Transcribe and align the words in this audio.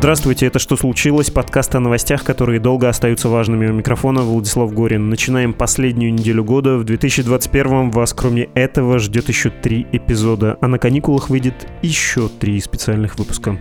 Здравствуйте, 0.00 0.46
это 0.46 0.58
«Что 0.58 0.78
случилось?» 0.78 1.28
Подкаст 1.28 1.74
о 1.74 1.78
новостях, 1.78 2.24
которые 2.24 2.58
долго 2.58 2.88
остаются 2.88 3.28
важными. 3.28 3.66
У 3.66 3.74
микрофона 3.74 4.22
Владислав 4.22 4.72
Горин. 4.72 5.10
Начинаем 5.10 5.52
последнюю 5.52 6.14
неделю 6.14 6.42
года. 6.42 6.78
В 6.78 6.84
2021 6.84 7.90
вас, 7.90 8.14
кроме 8.14 8.44
этого, 8.54 8.98
ждет 8.98 9.28
еще 9.28 9.50
три 9.50 9.86
эпизода, 9.92 10.56
а 10.62 10.68
на 10.68 10.78
каникулах 10.78 11.28
выйдет 11.28 11.68
еще 11.82 12.30
три 12.30 12.58
специальных 12.60 13.18
выпуска. 13.18 13.58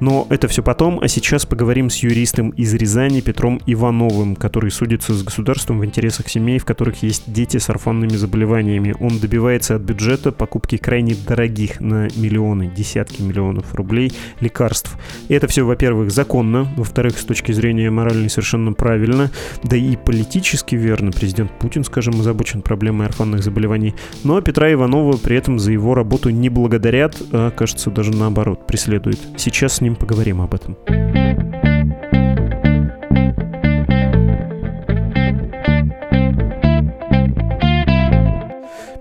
Но 0.00 0.26
это 0.30 0.48
все 0.48 0.62
потом, 0.62 0.98
а 1.00 1.08
сейчас 1.08 1.44
поговорим 1.44 1.90
с 1.90 1.98
юристом 1.98 2.50
из 2.50 2.74
Рязани 2.74 3.20
Петром 3.20 3.60
Ивановым, 3.66 4.34
который 4.34 4.70
судится 4.70 5.12
с 5.12 5.22
государством 5.22 5.78
в 5.78 5.84
интересах 5.84 6.28
семей, 6.28 6.58
в 6.58 6.64
которых 6.64 7.04
есть 7.04 7.30
дети 7.30 7.58
с 7.58 7.68
орфанными 7.68 8.16
заболеваниями. 8.16 8.96
Он 8.98 9.20
добивается 9.20 9.76
от 9.76 9.82
бюджета 9.82 10.32
покупки 10.32 10.76
крайне 10.76 11.14
дорогих 11.14 11.80
на 11.80 12.08
миллионы, 12.16 12.66
десятки 12.74 13.22
миллионов 13.22 13.74
рублей 13.74 14.10
лекарств. 14.40 14.96
И 15.28 15.34
это 15.34 15.46
все, 15.46 15.64
во-первых, 15.82 16.12
законно, 16.12 16.68
во-вторых, 16.76 17.18
с 17.18 17.24
точки 17.24 17.50
зрения 17.50 17.90
моральной 17.90 18.30
совершенно 18.30 18.72
правильно, 18.72 19.32
да 19.64 19.76
и 19.76 19.96
политически 19.96 20.76
верно. 20.76 21.10
Президент 21.10 21.50
Путин, 21.58 21.82
скажем, 21.82 22.20
озабочен 22.20 22.62
проблемой 22.62 23.08
орфанных 23.08 23.42
заболеваний. 23.42 23.92
Но 24.22 24.40
Петра 24.40 24.72
Иванова 24.72 25.16
при 25.16 25.36
этом 25.36 25.58
за 25.58 25.72
его 25.72 25.96
работу 25.96 26.30
не 26.30 26.50
благодарят, 26.50 27.20
а, 27.32 27.50
кажется, 27.50 27.90
даже 27.90 28.12
наоборот, 28.12 28.64
преследуют. 28.64 29.18
Сейчас 29.36 29.78
с 29.78 29.80
ним 29.80 29.96
поговорим 29.96 30.40
об 30.40 30.54
этом. 30.54 30.76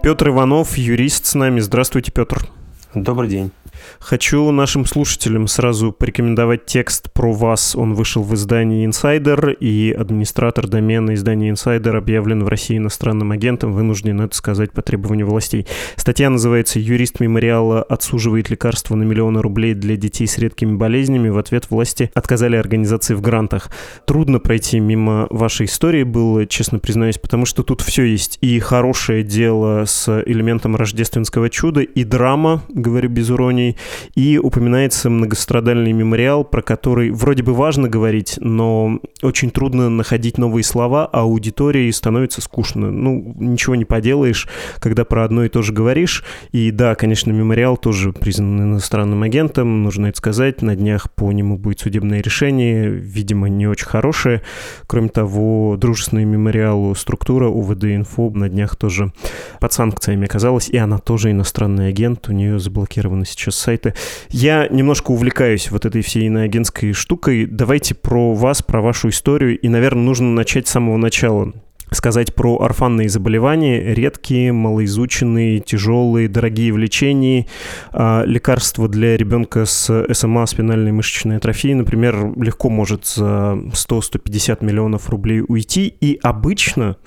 Петр 0.02 0.30
Иванов, 0.30 0.80
юрист 0.80 1.28
с 1.28 1.36
нами. 1.36 1.60
Здравствуйте, 1.60 2.12
Петр. 2.12 2.48
Добрый 2.96 3.30
день. 3.30 3.52
Хочу 4.00 4.52
нашим 4.52 4.86
слушателям 4.86 5.48
сразу 5.48 5.92
порекомендовать 5.92 6.66
текст 6.66 7.12
про 7.12 7.32
вас. 7.32 7.76
Он 7.76 7.94
вышел 7.94 8.24
в 8.24 8.34
издании 8.36 8.88
Insider, 8.88 9.54
и 9.54 9.92
администратор 9.92 10.68
домена 10.68 11.14
издания 11.14 11.52
Insider 11.52 11.98
объявлен 11.98 12.44
в 12.44 12.48
России 12.48 12.78
иностранным 12.78 13.32
агентом, 13.32 13.74
вынужден 13.74 14.22
это 14.22 14.36
сказать 14.36 14.72
по 14.72 14.82
требованию 14.82 15.28
властей. 15.28 15.68
Статья 15.96 16.30
называется 16.30 16.80
«Юрист 16.80 17.20
мемориала 17.20 17.84
отсуживает 17.84 18.50
лекарства 18.50 18.96
на 18.96 19.04
миллионы 19.04 19.42
рублей 19.42 19.74
для 19.74 19.96
детей 19.96 20.28
с 20.28 20.38
редкими 20.38 20.76
болезнями». 20.76 21.30
В 21.30 21.38
ответ 21.38 21.70
власти 21.70 22.12
отказали 22.14 22.56
организации 22.56 23.14
в 23.14 23.22
грантах. 23.22 23.70
Трудно 24.06 24.40
пройти 24.40 24.80
мимо 24.80 25.28
вашей 25.30 25.66
истории 25.66 26.04
было, 26.04 26.46
честно 26.46 26.80
признаюсь, 26.80 27.18
потому 27.18 27.46
что 27.46 27.64
тут 27.64 27.82
все 27.82 28.04
есть. 28.04 28.38
И 28.42 28.60
хорошее 28.60 29.24
дело 29.24 29.86
с 29.86 30.24
элементом 30.26 30.76
рождественского 30.76 31.50
чуда, 31.50 31.82
и 31.82 32.04
драма, 32.04 32.64
говорю 32.70 33.10
без 33.10 33.30
иронии, 33.30 33.71
и 34.16 34.38
упоминается 34.38 35.10
многострадальный 35.10 35.92
мемориал, 35.92 36.44
про 36.44 36.62
который 36.62 37.12
вроде 37.12 37.44
бы 37.44 37.54
важно 37.54 37.90
говорить, 37.90 38.38
но 38.40 39.00
очень 39.22 39.52
трудно 39.52 39.90
находить 39.90 40.38
новые 40.38 40.64
слова, 40.64 41.10
а 41.12 41.22
аудитории 41.22 41.90
становится 41.92 42.42
скучно. 42.42 42.92
Ну, 42.92 43.36
ничего 43.38 43.76
не 43.76 43.86
поделаешь, 43.86 44.48
когда 44.80 45.06
про 45.06 45.24
одно 45.24 45.46
и 45.46 45.50
то 45.50 45.62
же 45.62 45.74
говоришь. 45.74 46.24
И 46.52 46.72
да, 46.72 46.96
конечно, 46.96 47.32
мемориал 47.32 47.78
тоже 47.78 48.14
признан 48.14 48.62
иностранным 48.62 49.24
агентом, 49.24 49.84
нужно 49.84 50.08
это 50.08 50.18
сказать. 50.18 50.62
На 50.62 50.76
днях 50.76 51.12
по 51.12 51.32
нему 51.32 51.58
будет 51.58 51.80
судебное 51.80 52.22
решение, 52.22 52.90
видимо, 52.90 53.50
не 53.50 53.68
очень 53.68 53.88
хорошее. 53.88 54.42
Кроме 54.88 55.10
того, 55.10 55.78
дружественная 55.78 56.26
мемориалу 56.26 56.96
структура 56.96 57.48
УВД-инфо 57.48 58.30
на 58.32 58.50
днях 58.50 58.76
тоже 58.76 59.12
под 59.60 59.74
санкциями 59.74 60.26
оказалась, 60.26 60.70
и 60.70 60.78
она 60.78 60.98
тоже 60.98 61.32
иностранный 61.32 61.90
агент, 61.90 62.28
у 62.30 62.34
нее 62.34 62.60
заблокировано 62.60 63.26
сейчас 63.26 63.56
сайты. 63.62 63.94
Я 64.30 64.68
немножко 64.68 65.12
увлекаюсь 65.12 65.72
вот 65.72 65.86
этой 65.86 66.02
всей 66.02 66.26
иноагентской 66.26 66.94
штукой. 66.94 67.46
Давайте 67.46 67.96
про 67.96 68.34
вас, 68.34 68.62
про 68.62 68.82
вашу 68.82 69.10
историю. 69.10 69.60
И, 69.60 69.68
наверное, 69.68 70.04
нужно 70.04 70.32
начать 70.32 70.68
с 70.68 70.72
самого 70.72 70.98
начала 70.98 71.54
сказать 71.92 72.34
про 72.34 72.58
орфанные 72.62 73.10
заболевания, 73.10 73.94
редкие, 73.94 74.54
малоизученные, 74.54 75.60
тяжелые, 75.60 76.30
дорогие 76.30 76.74
в 76.74 76.78
лечении. 76.78 77.48
А, 77.92 78.24
лекарство 78.26 78.88
для 78.88 79.18
ребенка 79.18 79.66
с 79.66 80.06
СМА, 80.12 80.46
спинальной 80.46 80.92
мышечной 80.92 81.38
атрофией, 81.38 81.76
например, 81.76 82.34
легко 82.38 82.70
может 82.70 83.06
за 83.06 83.60
100-150 83.74 84.64
миллионов 84.64 85.10
рублей 85.10 85.44
уйти. 85.48 85.94
И 86.00 86.18
обычно 86.24 86.98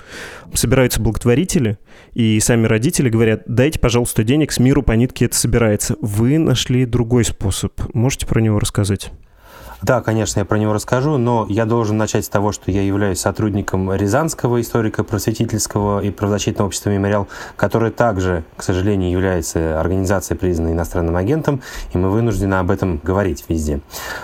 собираются 0.52 1.00
благотворители, 1.00 1.78
и 2.12 2.38
сами 2.40 2.66
родители 2.66 3.08
говорят, 3.08 3.42
дайте, 3.46 3.78
пожалуйста, 3.78 4.22
денег, 4.22 4.52
с 4.52 4.58
миру 4.58 4.82
по 4.82 4.92
нитке 4.92 5.24
это 5.24 5.36
собирается. 5.36 5.96
Вы 6.00 6.38
нашли 6.38 6.84
другой 6.84 7.24
способ. 7.24 7.72
Можете 7.94 8.26
про 8.26 8.40
него 8.40 8.58
рассказать? 8.60 9.10
Да, 9.84 10.00
конечно, 10.00 10.38
я 10.38 10.46
про 10.46 10.56
него 10.56 10.72
расскажу, 10.72 11.18
но 11.18 11.44
я 11.50 11.66
должен 11.66 11.98
начать 11.98 12.24
с 12.24 12.30
того, 12.30 12.52
что 12.52 12.70
я 12.70 12.80
являюсь 12.80 13.20
сотрудником 13.20 13.92
Рязанского 13.92 14.62
историко-просветительского 14.62 16.00
и 16.00 16.10
правозащитного 16.10 16.68
общества 16.68 16.88
«Мемориал», 16.88 17.28
которое 17.56 17.90
также, 17.90 18.44
к 18.56 18.62
сожалению, 18.62 19.10
является 19.10 19.78
организацией, 19.78 20.38
признанной 20.38 20.72
иностранным 20.72 21.16
агентом, 21.16 21.60
и 21.92 21.98
мы 21.98 22.08
вынуждены 22.08 22.54
об 22.54 22.70
этом 22.70 22.98
говорить 23.02 23.44
везде. 23.46 23.82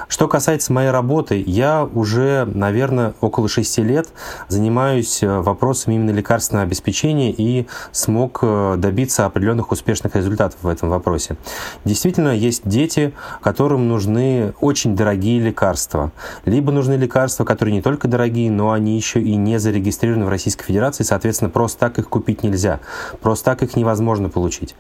Что 0.09 0.29
касается 0.29 0.73
моей 0.73 0.89
работы, 0.89 1.45
я 1.47 1.85
уже, 1.85 2.47
наверное, 2.47 3.13
около 3.21 3.47
шести 3.47 3.83
лет 3.83 4.09
занимаюсь 4.49 5.23
э, 5.23 5.41
вопросами 5.41 5.97
именно 5.97 6.13
лекарственного 6.13 6.65
обеспечения 6.65 7.33
и 7.33 7.67
смог 7.93 8.39
э, 8.41 8.77
добиться 8.79 9.27
определенных 9.27 9.73
успешных 9.73 10.17
результатов 10.17 10.61
в 10.63 10.69
этом 10.69 10.89
вопросе. 10.89 11.37
Действительно, 11.85 12.31
есть 12.31 12.63
дети, 12.65 13.13
которым 13.43 13.89
нужны 13.89 14.55
очень 14.63 14.97
дорогие 14.97 15.50
лекарства. 15.51 16.13
Либо 16.45 16.73
нужны 16.73 16.95
лекарства, 16.95 17.45
которые 17.45 17.75
не 17.75 17.83
только 17.83 18.09
дорогие, 18.09 18.51
но 18.51 18.73
они 18.73 18.97
еще 18.97 19.21
и 19.21 19.37
не 19.37 19.59
зарегистрированы 19.59 20.25
в 20.25 20.29
Российской 20.29 20.65
Федерации, 20.65 21.05
соответственно, 21.05 21.51
просто 21.51 21.79
так 21.81 21.99
их 21.99 22.09
купить 22.09 22.43
нельзя. 22.43 22.81
Просто 23.21 23.45
так 23.47 23.63
их 23.63 23.77
невозможно 23.77 24.29
получить. 24.29 24.75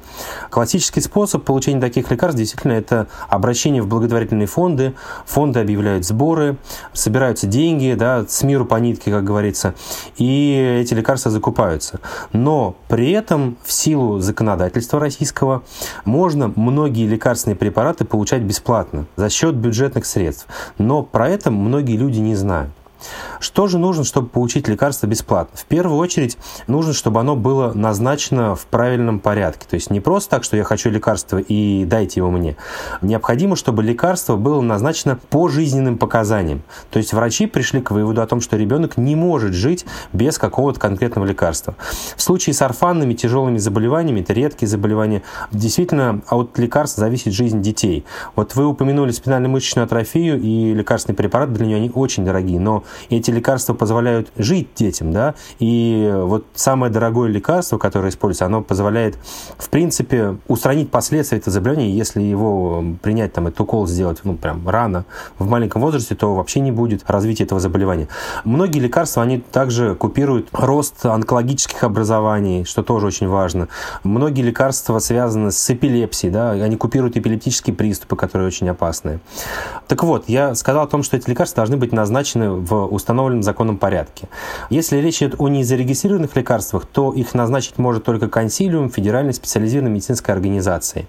Классический 0.50 1.00
способ 1.00 1.44
получения 1.44 1.80
таких 1.80 2.10
лекарств 2.10 2.38
действительно 2.38 2.72
это 2.72 3.08
обращение 3.28 3.82
в 3.82 3.88
благотворительные 3.88 4.46
фонды. 4.46 4.94
Фонды 5.26 5.60
объявляют 5.60 6.06
сборы, 6.06 6.56
собираются 6.92 7.46
деньги, 7.46 7.94
да, 7.98 8.24
с 8.26 8.42
миру 8.42 8.64
по 8.64 8.76
нитке, 8.76 9.10
как 9.10 9.24
говорится, 9.24 9.74
и 10.16 10.78
эти 10.80 10.94
лекарства 10.94 11.30
закупаются. 11.30 12.00
Но 12.32 12.76
при 12.88 13.10
этом 13.10 13.56
в 13.64 13.72
силу 13.72 14.20
законодательства 14.20 15.00
российского 15.00 15.62
можно 16.04 16.52
многие 16.54 17.06
лекарственные 17.06 17.56
препараты 17.56 18.04
получать 18.04 18.42
бесплатно 18.42 19.06
за 19.16 19.28
счет 19.28 19.56
бюджетных 19.56 20.06
средств. 20.06 20.46
Но 20.78 21.02
про 21.02 21.28
это 21.28 21.50
многие 21.50 21.96
люди 21.96 22.18
не 22.18 22.34
знают. 22.34 22.70
Что 23.40 23.66
же 23.66 23.78
нужно, 23.78 24.04
чтобы 24.04 24.28
получить 24.28 24.68
лекарство 24.68 25.06
бесплатно? 25.06 25.56
В 25.56 25.64
первую 25.64 25.98
очередь 25.98 26.36
нужно, 26.66 26.92
чтобы 26.92 27.20
оно 27.20 27.36
было 27.36 27.72
назначено 27.72 28.54
в 28.54 28.66
правильном 28.66 29.18
порядке. 29.18 29.66
То 29.68 29.74
есть 29.74 29.90
не 29.90 30.00
просто 30.00 30.30
так, 30.30 30.44
что 30.44 30.58
я 30.58 30.62
хочу 30.64 30.90
лекарство 30.90 31.38
и 31.38 31.86
дайте 31.86 32.20
его 32.20 32.30
мне. 32.30 32.56
Необходимо, 33.00 33.56
чтобы 33.56 33.82
лекарство 33.82 34.36
было 34.36 34.60
назначено 34.60 35.18
по 35.30 35.48
жизненным 35.48 35.96
показаниям. 35.96 36.62
То 36.90 36.98
есть 36.98 37.14
врачи 37.14 37.46
пришли 37.46 37.80
к 37.80 37.92
выводу 37.92 38.20
о 38.20 38.26
том, 38.26 38.42
что 38.42 38.58
ребенок 38.58 38.98
не 38.98 39.16
может 39.16 39.54
жить 39.54 39.86
без 40.12 40.36
какого-то 40.36 40.78
конкретного 40.78 41.24
лекарства. 41.24 41.74
В 42.16 42.22
случае 42.22 42.52
с 42.52 42.60
орфанными 42.60 43.14
тяжелыми 43.14 43.56
заболеваниями, 43.56 44.20
это 44.20 44.34
редкие 44.34 44.68
заболевания, 44.68 45.22
действительно 45.50 46.20
от 46.28 46.58
лекарств 46.58 46.98
зависит 46.98 47.32
жизнь 47.32 47.62
детей. 47.62 48.04
Вот 48.36 48.54
вы 48.54 48.66
упомянули 48.66 49.12
спинально-мышечную 49.12 49.84
атрофию 49.84 50.38
и 50.38 50.74
лекарственный 50.74 51.16
препарат, 51.16 51.54
для 51.54 51.64
нее 51.64 51.76
они 51.76 51.90
очень 51.94 52.26
дорогие, 52.26 52.60
но 52.60 52.84
и 53.08 53.20
эти 53.30 53.36
лекарства 53.36 53.74
позволяют 53.74 54.30
жить 54.36 54.68
детям, 54.74 55.12
да, 55.12 55.34
и 55.58 56.12
вот 56.14 56.46
самое 56.54 56.92
дорогое 56.92 57.28
лекарство, 57.28 57.78
которое 57.78 58.08
используется, 58.08 58.46
оно 58.46 58.62
позволяет, 58.62 59.16
в 59.58 59.68
принципе, 59.70 60.36
устранить 60.48 60.90
последствия 60.90 61.38
этого 61.38 61.52
заболевания, 61.52 61.90
если 61.90 62.20
его 62.20 62.84
принять, 63.02 63.32
там, 63.32 63.46
этот 63.46 63.60
укол 63.60 63.86
сделать, 63.86 64.20
ну, 64.24 64.34
прям 64.36 64.68
рано, 64.68 65.04
в 65.38 65.48
маленьком 65.48 65.82
возрасте, 65.82 66.14
то 66.14 66.34
вообще 66.34 66.60
не 66.60 66.72
будет 66.72 67.08
развития 67.08 67.44
этого 67.44 67.60
заболевания. 67.60 68.08
Многие 68.44 68.80
лекарства, 68.80 69.22
они 69.22 69.38
также 69.38 69.94
купируют 69.94 70.48
рост 70.52 71.04
онкологических 71.06 71.84
образований, 71.84 72.64
что 72.64 72.82
тоже 72.82 73.06
очень 73.06 73.28
важно. 73.28 73.68
Многие 74.02 74.42
лекарства 74.42 74.98
связаны 74.98 75.52
с 75.52 75.70
эпилепсией, 75.70 76.32
да, 76.32 76.50
они 76.50 76.76
купируют 76.76 77.16
эпилептические 77.16 77.74
приступы, 77.74 78.16
которые 78.16 78.48
очень 78.48 78.68
опасные. 78.68 79.20
Так 79.86 80.02
вот, 80.02 80.28
я 80.28 80.54
сказал 80.54 80.84
о 80.84 80.86
том, 80.88 81.02
что 81.02 81.16
эти 81.16 81.28
лекарства 81.28 81.60
должны 81.60 81.76
быть 81.76 81.92
назначены 81.92 82.50
в 82.50 82.86
установленном 82.86 83.19
законном 83.42 83.78
порядке. 83.78 84.28
Если 84.70 84.98
речь 84.98 85.22
идет 85.22 85.34
о 85.38 85.48
незарегистрированных 85.48 86.34
лекарствах, 86.36 86.86
то 86.86 87.12
их 87.12 87.34
назначить 87.34 87.78
может 87.78 88.04
только 88.04 88.28
консилиум 88.28 88.90
Федеральной 88.90 89.34
специализированной 89.34 89.92
медицинской 89.94 90.34
организации. 90.34 91.06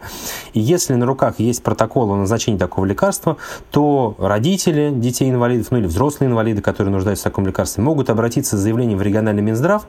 И 0.54 0.60
если 0.60 0.96
на 0.96 1.06
руках 1.06 1.40
есть 1.40 1.64
протокол 1.64 2.12
о 2.12 2.18
назначении 2.18 2.58
такого 2.58 2.86
лекарства, 2.86 3.38
то 3.72 4.16
родители 4.20 4.92
детей-инвалидов, 4.94 5.68
ну 5.72 5.78
или 5.78 5.86
взрослые 5.86 6.30
инвалиды, 6.30 6.62
которые 6.62 6.92
нуждаются 6.92 7.24
в 7.24 7.32
таком 7.32 7.48
лекарстве, 7.48 7.84
могут 7.84 8.10
обратиться 8.10 8.58
с 8.58 8.60
заявлением 8.60 8.98
в 8.98 9.02
региональный 9.02 9.42
Минздрав, 9.42 9.88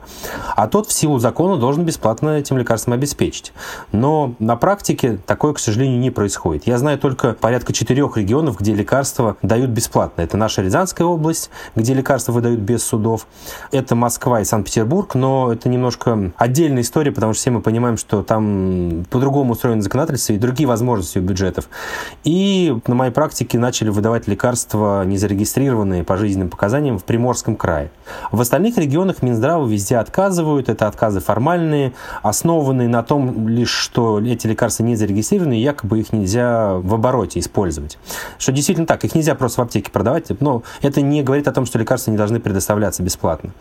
а 0.55 0.67
тот 0.67 0.87
в 0.87 0.93
силу 0.93 1.19
закона 1.19 1.57
должен 1.57 1.83
бесплатно 1.83 2.37
этим 2.37 2.57
лекарством 2.57 2.93
обеспечить. 2.93 3.53
Но 3.91 4.35
на 4.39 4.55
практике 4.55 5.19
такое, 5.25 5.53
к 5.53 5.59
сожалению, 5.59 5.99
не 5.99 6.11
происходит. 6.11 6.67
Я 6.67 6.77
знаю 6.77 6.97
только 6.99 7.33
порядка 7.33 7.73
четырех 7.73 8.17
регионов, 8.17 8.59
где 8.59 8.73
лекарства 8.73 9.37
дают 9.41 9.69
бесплатно. 9.69 10.21
Это 10.21 10.37
наша 10.37 10.61
Рязанская 10.61 11.05
область, 11.05 11.49
где 11.75 11.93
лекарства 11.93 12.12
выдают 12.31 12.59
без 12.59 12.83
судов. 12.83 13.27
Это 13.71 13.95
Москва 13.95 14.41
и 14.41 14.45
Санкт-Петербург, 14.45 15.15
но 15.15 15.51
это 15.51 15.69
немножко 15.69 16.31
отдельная 16.37 16.81
история, 16.83 17.11
потому 17.11 17.33
что 17.33 17.41
все 17.41 17.51
мы 17.51 17.61
понимаем, 17.61 17.97
что 17.97 18.23
там 18.23 19.05
по-другому 19.09 19.53
устроено 19.53 19.81
законодательство 19.81 20.33
и 20.33 20.37
другие 20.37 20.67
возможности 20.67 21.17
у 21.17 21.21
бюджетов. 21.21 21.69
И 22.23 22.75
на 22.87 22.95
моей 22.95 23.11
практике 23.11 23.57
начали 23.57 23.89
выдавать 23.89 24.27
лекарства, 24.27 25.03
незарегистрированные 25.05 26.03
по 26.03 26.17
жизненным 26.17 26.49
показаниям, 26.49 26.99
в 26.99 27.03
Приморском 27.03 27.55
крае. 27.55 27.91
В 28.31 28.41
остальных 28.41 28.77
регионах 28.77 29.21
Минздравы 29.21 29.71
везде 29.71 29.97
отказывают. 29.97 30.69
Это 30.69 30.87
отказы 30.87 31.19
формальные, 31.19 31.93
основанные 32.21 32.87
на 32.87 33.03
том 33.03 33.47
лишь, 33.47 33.71
что 33.71 34.19
эти 34.19 34.47
лекарства 34.47 34.83
не 34.83 34.95
зарегистрированы, 34.95 35.59
и 35.59 35.61
якобы 35.61 35.99
их 35.99 36.13
нельзя 36.13 36.75
в 36.75 36.93
обороте 36.93 37.39
использовать. 37.39 37.97
Что 38.37 38.51
действительно 38.51 38.87
так, 38.87 39.03
их 39.03 39.15
нельзя 39.15 39.35
просто 39.35 39.61
в 39.61 39.63
аптеке 39.63 39.91
продавать, 39.91 40.31
но 40.39 40.63
это 40.81 41.01
не 41.01 41.23
говорит 41.23 41.47
о 41.47 41.51
том, 41.51 41.65
что 41.65 41.79
лекарства 41.79 42.02
не 42.11 42.17
должны 42.17 42.39
предоставляться 42.39 43.03
бесплатно. 43.03 43.51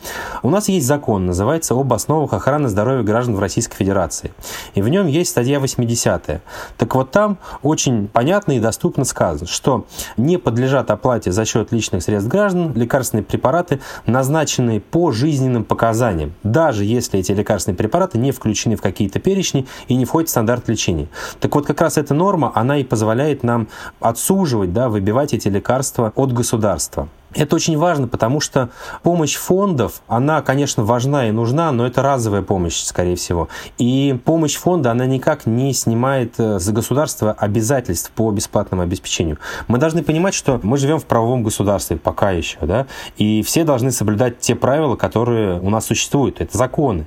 У 0.43 0.50
нас 0.50 0.69
есть 0.69 0.87
закон, 0.87 1.27
называется 1.27 1.75
«Об 1.75 1.93
основах 1.93 2.33
охраны 2.33 2.69
здоровья 2.69 3.03
граждан 3.03 3.37
в 3.37 3.41
Российской 3.41 3.77
Федерации». 3.77 4.33
И 4.75 4.83
в 4.83 4.89
нем 4.89 5.06
есть 5.06 5.31
статья 5.31 5.61
80. 5.61 6.43
Так 6.77 6.94
вот 6.94 7.11
там 7.11 7.39
очень 7.62 8.09
понятно 8.09 8.53
и 8.53 8.61
доступно 8.61 9.05
сказано, 9.05 9.47
что 9.47 9.87
не 10.17 10.37
подлежат 10.37 10.91
оплате 10.91 11.33
за 11.33 11.44
счет 11.44 11.73
личных 11.73 12.03
средств 12.03 12.31
граждан 12.31 12.73
лекарственные 12.75 13.25
препараты, 13.25 13.81
назначенные 14.06 14.81
по 14.81 15.12
жизненным 15.12 15.65
показаниям, 15.65 16.35
даже 16.43 16.85
если 16.85 17.21
эти 17.21 17.33
лекарственные 17.33 17.77
препараты 17.77 18.19
не 18.19 18.33
включены 18.33 18.77
в 18.77 18.83
какие-то 18.83 19.19
перечни 19.21 19.67
и 19.89 19.97
не 19.97 20.05
входят 20.05 20.29
в 20.29 20.31
стандарт 20.31 20.69
лечения. 20.69 21.09
Так 21.41 21.55
вот, 21.55 21.67
как 21.67 21.81
раз 21.81 21.99
эта 21.99 22.15
норма, 22.15 22.53
она 22.55 22.79
и 22.79 22.85
позволяет 22.85 23.43
нам 23.43 23.69
отсуживать, 24.00 24.73
да, 24.73 24.89
выбивать 24.89 25.35
эти 25.35 25.49
лекарства 25.49 26.12
от 26.15 26.33
государства. 26.33 27.09
Это 27.34 27.56
очень 27.56 27.79
важно, 27.79 28.08
потому 28.08 28.40
что 28.40 28.70
помощь 29.02 29.37
фондов, 29.37 30.02
она, 30.06 30.43
конечно, 30.43 30.84
важна 30.84 31.29
и 31.29 31.31
нужна, 31.31 31.73
но 31.73 31.87
это 31.87 32.02
разовая 32.02 32.43
помощь, 32.43 32.82
скорее 32.82 33.17
всего. 33.17 33.49
И 33.79 34.19
помощь 34.25 34.56
фонда, 34.56 34.90
она 34.90 35.06
никак 35.06 35.46
не 35.46 35.73
снимает 35.73 36.34
э, 36.38 36.58
за 36.58 36.73
государство 36.73 37.32
обязательств 37.32 38.11
по 38.11 38.31
бесплатному 38.31 38.82
обеспечению. 38.82 39.38
Мы 39.69 39.79
должны 39.79 40.02
понимать, 40.02 40.34
что 40.34 40.61
мы 40.62 40.76
живем 40.76 40.99
в 40.99 41.06
правовом 41.06 41.43
государстве 41.43 41.96
пока 41.96 42.31
еще, 42.31 42.58
да, 42.62 42.87
и 43.17 43.43
все 43.43 43.64
должны 43.64 43.93
соблюдать 43.93 44.40
те 44.40 44.55
правила, 44.55 44.96
которые 44.96 45.61
у 45.61 45.70
нас 45.70 45.87
существуют. 45.87 46.40
Это 46.40 46.56
законы. 46.56 47.06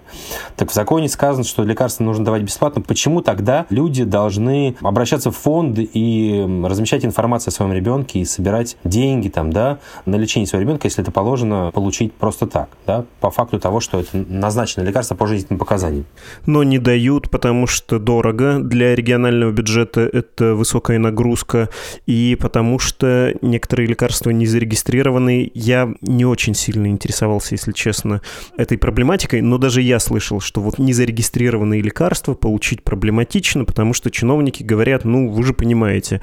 Так 0.56 0.72
в 0.72 0.74
законе 0.74 1.08
сказано, 1.10 1.44
что 1.44 1.64
лекарства 1.64 2.04
нужно 2.04 2.26
давать 2.26 2.44
бесплатно. 2.44 2.82
Почему 2.82 3.22
тогда 3.22 3.66
люди 3.70 4.04
должны 4.04 4.76
обращаться 4.82 5.32
в 5.32 5.38
фонд 5.38 5.78
и 5.78 6.46
размещать 6.64 7.06
информацию 7.06 7.52
о 7.52 7.56
своем 7.56 7.74
ребенке 7.74 8.20
и 8.20 8.26
собирать 8.26 8.78
деньги 8.84 9.30
там, 9.30 9.52
да, 9.52 9.80
на 10.06 10.15
лечение 10.18 10.48
своего 10.48 10.64
ребенка, 10.64 10.88
если 10.88 11.04
это 11.04 11.12
положено 11.12 11.72
получить 11.74 12.14
просто 12.14 12.48
так, 12.48 12.70
да, 12.86 13.06
по 13.20 13.32
факту 13.32 13.60
того, 13.60 13.80
что 13.80 14.00
это 14.00 14.10
назначено 14.30 14.84
лекарство 14.84 15.16
по 15.16 15.28
жизненным 15.28 15.60
показаниям. 15.60 16.06
Но 16.46 16.64
не 16.64 16.80
дают, 16.80 17.30
потому 17.30 17.68
что 17.68 18.00
дорого. 18.00 18.60
Для 18.60 18.96
регионального 18.96 19.52
бюджета 19.52 20.02
это 20.02 20.56
высокая 20.56 21.00
нагрузка, 21.00 21.70
и 22.06 22.38
потому 22.40 22.80
что 22.80 23.34
некоторые 23.42 23.88
лекарства 23.88 24.30
не 24.30 24.46
зарегистрированы. 24.46 25.52
Я 25.54 25.94
не 26.02 26.26
очень 26.26 26.56
сильно 26.56 26.88
интересовался, 26.88 27.56
если 27.56 27.72
честно, 27.72 28.22
этой 28.58 28.78
проблематикой, 28.78 29.42
но 29.42 29.58
даже 29.58 29.82
я 29.82 30.00
слышал, 30.00 30.40
что 30.40 30.62
вот 30.62 30.78
незарегистрированные 30.80 31.82
лекарства 31.82 32.34
получить 32.34 32.84
проблематично, 32.84 33.66
потому 33.66 33.94
что 33.94 34.12
чиновники 34.12 34.64
говорят, 34.64 35.06
ну, 35.06 35.30
вы 35.30 35.44
же 35.44 35.54
понимаете, 35.54 36.22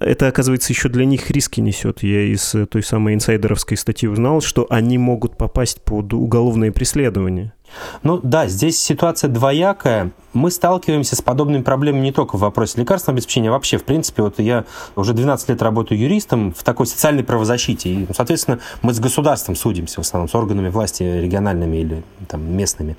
это, 0.00 0.28
оказывается, 0.28 0.72
еще 0.72 0.88
для 0.88 1.04
них 1.04 1.30
риски 1.30 1.60
несет. 1.60 2.02
Я 2.02 2.22
из 2.22 2.54
той 2.70 2.82
самой 2.82 3.14
инсайдеровской 3.26 3.76
статьи 3.76 4.08
узнал, 4.08 4.40
что 4.40 4.66
они 4.70 4.98
могут 4.98 5.36
попасть 5.36 5.82
под 5.82 6.12
уголовное 6.12 6.70
преследование. 6.70 7.52
Ну 8.04 8.20
да, 8.22 8.46
здесь 8.46 8.78
ситуация 8.80 9.28
двоякая 9.28 10.12
мы 10.36 10.50
сталкиваемся 10.50 11.16
с 11.16 11.22
подобными 11.22 11.62
проблемами 11.62 12.02
не 12.02 12.12
только 12.12 12.36
в 12.36 12.40
вопросе 12.40 12.78
лекарственного 12.78 13.16
обеспечения, 13.16 13.48
а 13.48 13.52
вообще, 13.52 13.78
в 13.78 13.84
принципе, 13.84 14.22
вот 14.22 14.38
я 14.38 14.64
уже 14.94 15.14
12 15.14 15.48
лет 15.48 15.62
работаю 15.62 15.98
юристом 15.98 16.52
в 16.52 16.62
такой 16.62 16.86
социальной 16.86 17.24
правозащите, 17.24 17.90
и, 17.90 18.06
соответственно, 18.14 18.60
мы 18.82 18.92
с 18.92 19.00
государством 19.00 19.56
судимся, 19.56 19.96
в 19.96 20.04
основном 20.04 20.28
с 20.28 20.34
органами 20.34 20.68
власти 20.68 21.02
региональными 21.02 21.78
или 21.78 22.02
там, 22.28 22.54
местными. 22.54 22.96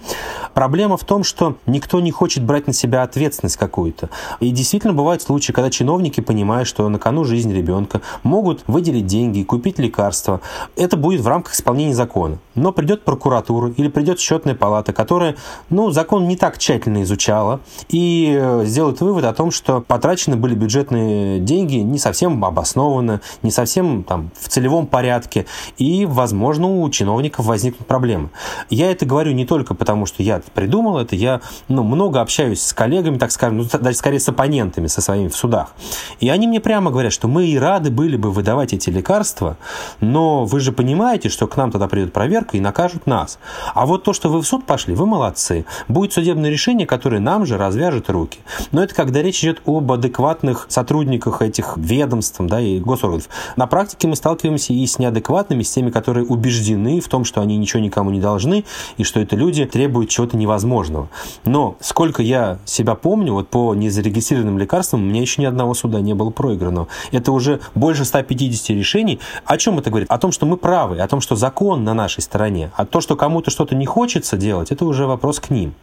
Проблема 0.54 0.98
в 0.98 1.04
том, 1.04 1.24
что 1.24 1.58
никто 1.68 2.00
не 2.00 2.12
хочет 2.12 2.44
брать 2.44 2.66
на 2.68 2.74
себя 2.74 3.04
ответственность 3.04 3.58
какую-то. 3.58 4.10
И 4.40 4.50
действительно 4.50 4.94
бывают 4.94 5.22
случаи, 5.22 5.52
когда 5.52 5.70
чиновники, 5.70 6.22
понимая, 6.22 6.66
что 6.66 6.90
на 6.90 6.98
кону 6.98 7.24
жизнь 7.24 7.54
ребенка, 7.54 8.02
могут 8.24 8.64
выделить 8.68 9.06
деньги, 9.06 9.44
купить 9.44 9.78
лекарства. 9.78 10.42
Это 10.76 10.98
будет 10.98 11.22
в 11.22 11.28
рамках 11.28 11.54
исполнения 11.54 11.94
закона. 11.94 12.40
Но 12.56 12.72
придет 12.72 13.04
прокуратура 13.04 13.72
или 13.78 13.90
придет 13.90 14.20
счетная 14.20 14.56
палата, 14.56 14.92
которая, 14.92 15.36
ну, 15.70 15.92
закон 15.92 16.28
не 16.28 16.36
так 16.36 16.58
тщательно 16.58 17.04
изучает, 17.04 17.27
начала 17.28 17.60
и 17.90 18.36
э, 18.40 18.64
сделают 18.66 19.02
вывод 19.02 19.26
о 19.26 19.34
том, 19.34 19.52
что 19.52 19.82
потрачены 19.82 20.36
были 20.38 20.56
бюджетные 20.56 21.40
деньги 21.40 21.76
не 21.76 22.00
совсем 22.00 22.44
обоснованно, 22.44 23.22
не 23.44 23.52
совсем 23.52 24.04
там, 24.04 24.32
в 24.40 24.48
целевом 24.48 24.88
порядке, 24.88 25.46
и, 25.78 26.06
возможно, 26.06 26.68
у 26.68 26.90
чиновников 26.90 27.46
возникнут 27.46 27.88
проблемы. 27.88 28.30
Я 28.70 28.92
это 28.92 29.06
говорю 29.06 29.34
не 29.34 29.46
только 29.46 29.74
потому, 29.74 30.06
что 30.06 30.24
я 30.24 30.42
придумал 30.54 31.00
это, 31.00 31.16
я 31.16 31.42
ну, 31.68 31.84
много 31.84 32.22
общаюсь 32.22 32.62
с 32.62 32.74
коллегами, 32.74 33.18
так 33.18 33.32
скажем, 33.32 33.58
ну, 33.58 33.66
даже 33.66 33.98
скорее 33.98 34.20
с 34.20 34.30
оппонентами, 34.30 34.88
со 34.88 35.02
своими 35.02 35.28
в 35.28 35.36
судах. 35.36 35.74
И 36.20 36.30
они 36.30 36.48
мне 36.48 36.60
прямо 36.60 36.92
говорят, 36.92 37.14
что 37.14 37.28
мы 37.28 37.48
и 37.48 37.58
рады 37.58 37.92
были 37.92 38.16
бы 38.16 38.32
выдавать 38.32 38.74
эти 38.74 38.90
лекарства, 38.90 39.58
но 40.00 40.46
вы 40.46 40.60
же 40.60 40.72
понимаете, 40.72 41.30
что 41.30 41.48
к 41.48 41.58
нам 41.58 41.72
тогда 41.72 41.88
придет 41.88 42.14
проверка 42.14 42.58
и 42.58 42.60
накажут 42.60 43.06
нас. 43.06 43.40
А 43.74 43.86
вот 43.86 44.04
то, 44.04 44.14
что 44.14 44.30
вы 44.30 44.42
в 44.42 44.48
суд 44.48 44.66
пошли, 44.66 44.94
вы 44.94 45.06
молодцы. 45.06 45.66
Будет 45.88 46.14
судебное 46.14 46.50
решение, 46.50 46.88
которое 46.88 47.17
который 47.18 47.20
нам 47.20 47.46
же 47.46 47.58
развяжет 47.58 48.10
руки. 48.10 48.40
Но 48.72 48.84
это 48.84 48.94
когда 48.94 49.22
речь 49.22 49.44
идет 49.44 49.62
об 49.66 49.92
адекватных 49.92 50.66
сотрудниках 50.70 51.42
этих 51.42 51.78
ведомств 51.78 52.38
да, 52.40 52.60
и 52.60 52.80
госорганов. 52.80 53.30
На 53.56 53.68
практике 53.68 54.08
мы 54.08 54.16
сталкиваемся 54.16 54.74
и 54.74 54.86
с 54.86 55.00
неадекватными, 55.00 55.64
с 55.64 55.72
теми, 55.72 55.90
которые 55.90 56.26
убеждены 56.26 57.00
в 57.00 57.08
том, 57.08 57.26
что 57.26 57.42
они 57.42 57.58
ничего 57.58 57.82
никому 57.82 58.12
не 58.12 58.20
должны, 58.20 58.64
и 58.98 59.04
что 59.04 59.20
это 59.20 59.36
люди 59.36 59.66
требуют 59.66 60.10
чего-то 60.10 60.38
невозможного. 60.38 61.10
Но 61.46 61.76
сколько 61.80 62.22
я 62.22 62.60
себя 62.66 62.96
помню, 62.96 63.34
вот 63.34 63.50
по 63.50 63.76
незарегистрированным 63.76 64.58
лекарствам 64.58 65.04
у 65.04 65.06
меня 65.06 65.22
еще 65.22 65.42
ни 65.42 65.46
одного 65.46 65.74
суда 65.74 66.02
не 66.02 66.14
было 66.14 66.30
проигранного. 66.30 66.88
Это 67.12 67.32
уже 67.32 67.60
больше 67.76 68.06
150 68.06 68.70
решений. 68.70 69.20
О 69.46 69.58
чем 69.58 69.80
это 69.80 69.90
говорит? 69.90 70.12
О 70.12 70.18
том, 70.18 70.32
что 70.32 70.46
мы 70.46 70.58
правы, 70.58 71.00
о 71.00 71.08
том, 71.08 71.22
что 71.22 71.36
закон 71.36 71.84
на 71.84 71.94
нашей 71.94 72.22
стороне. 72.22 72.72
А 72.76 72.86
то, 72.86 73.02
что 73.02 73.16
кому-то 73.16 73.52
что-то 73.52 73.76
не 73.76 73.86
хочется 73.86 74.38
делать, 74.38 74.72
это 74.72 74.86
уже 74.86 75.08
вопрос 75.08 75.40
к 75.40 75.50
ним. 75.50 75.74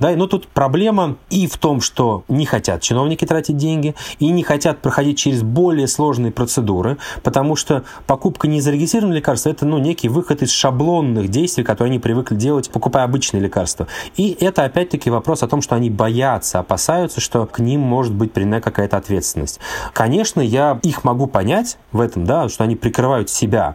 Да, 0.00 0.12
и 0.12 0.16
ну 0.16 0.26
тут 0.26 0.48
проблема 0.62 1.16
и 1.28 1.48
в 1.48 1.58
том, 1.58 1.80
что 1.80 2.22
не 2.28 2.46
хотят 2.46 2.82
чиновники 2.82 3.24
тратить 3.24 3.56
деньги, 3.56 3.96
и 4.20 4.28
не 4.28 4.44
хотят 4.44 4.78
проходить 4.80 5.18
через 5.18 5.42
более 5.42 5.88
сложные 5.88 6.30
процедуры, 6.30 6.98
потому 7.24 7.56
что 7.56 7.82
покупка 8.06 8.46
незарегистрированного 8.46 9.16
лекарства– 9.16 9.48
это 9.50 9.66
ну, 9.66 9.78
некий 9.78 10.08
выход 10.08 10.40
из 10.40 10.52
шаблонных 10.52 11.30
действий, 11.30 11.64
которые 11.64 11.90
они 11.90 11.98
привыкли 11.98 12.36
делать, 12.36 12.70
покупая 12.70 13.02
обычные 13.02 13.40
лекарства. 13.40 13.88
И 14.16 14.36
это 14.38 14.64
опять-таки 14.64 15.10
вопрос 15.10 15.42
о 15.42 15.48
том, 15.48 15.62
что 15.62 15.74
они 15.74 15.90
боятся, 15.90 16.60
опасаются, 16.60 17.20
что 17.20 17.44
к 17.46 17.58
ним 17.58 17.80
может 17.80 18.14
быть 18.14 18.32
принята 18.32 18.60
какая-то 18.60 18.98
ответственность. 18.98 19.58
Конечно, 19.92 20.40
я 20.40 20.78
их 20.84 21.02
могу 21.02 21.26
понять 21.26 21.76
в 21.90 21.98
этом, 22.00 22.24
да, 22.24 22.48
что 22.48 22.62
они 22.62 22.76
прикрывают 22.76 23.30
себя, 23.30 23.74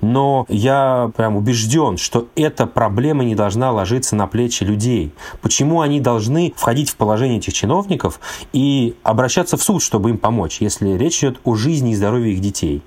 но 0.00 0.46
я 0.48 1.10
прям 1.16 1.36
убежден, 1.36 1.96
что 1.96 2.28
эта 2.36 2.68
проблема 2.68 3.24
не 3.24 3.34
должна 3.34 3.72
ложиться 3.72 4.14
на 4.14 4.28
плечи 4.28 4.62
людей. 4.62 5.12
Почему 5.42 5.80
они 5.80 5.98
должны 6.00 6.17
входить 6.56 6.90
в 6.90 6.96
положение 6.96 7.38
этих 7.38 7.52
чиновников 7.52 8.20
и 8.52 8.96
обращаться 9.02 9.56
в 9.56 9.62
суд, 9.62 9.82
чтобы 9.82 10.10
им 10.10 10.18
помочь, 10.18 10.60
если 10.60 10.90
речь 10.90 11.18
идет 11.20 11.40
о 11.44 11.54
жизни 11.54 11.92
и 11.92 11.94
здоровье 11.94 12.32
их 12.32 12.40
детей? 12.40 12.82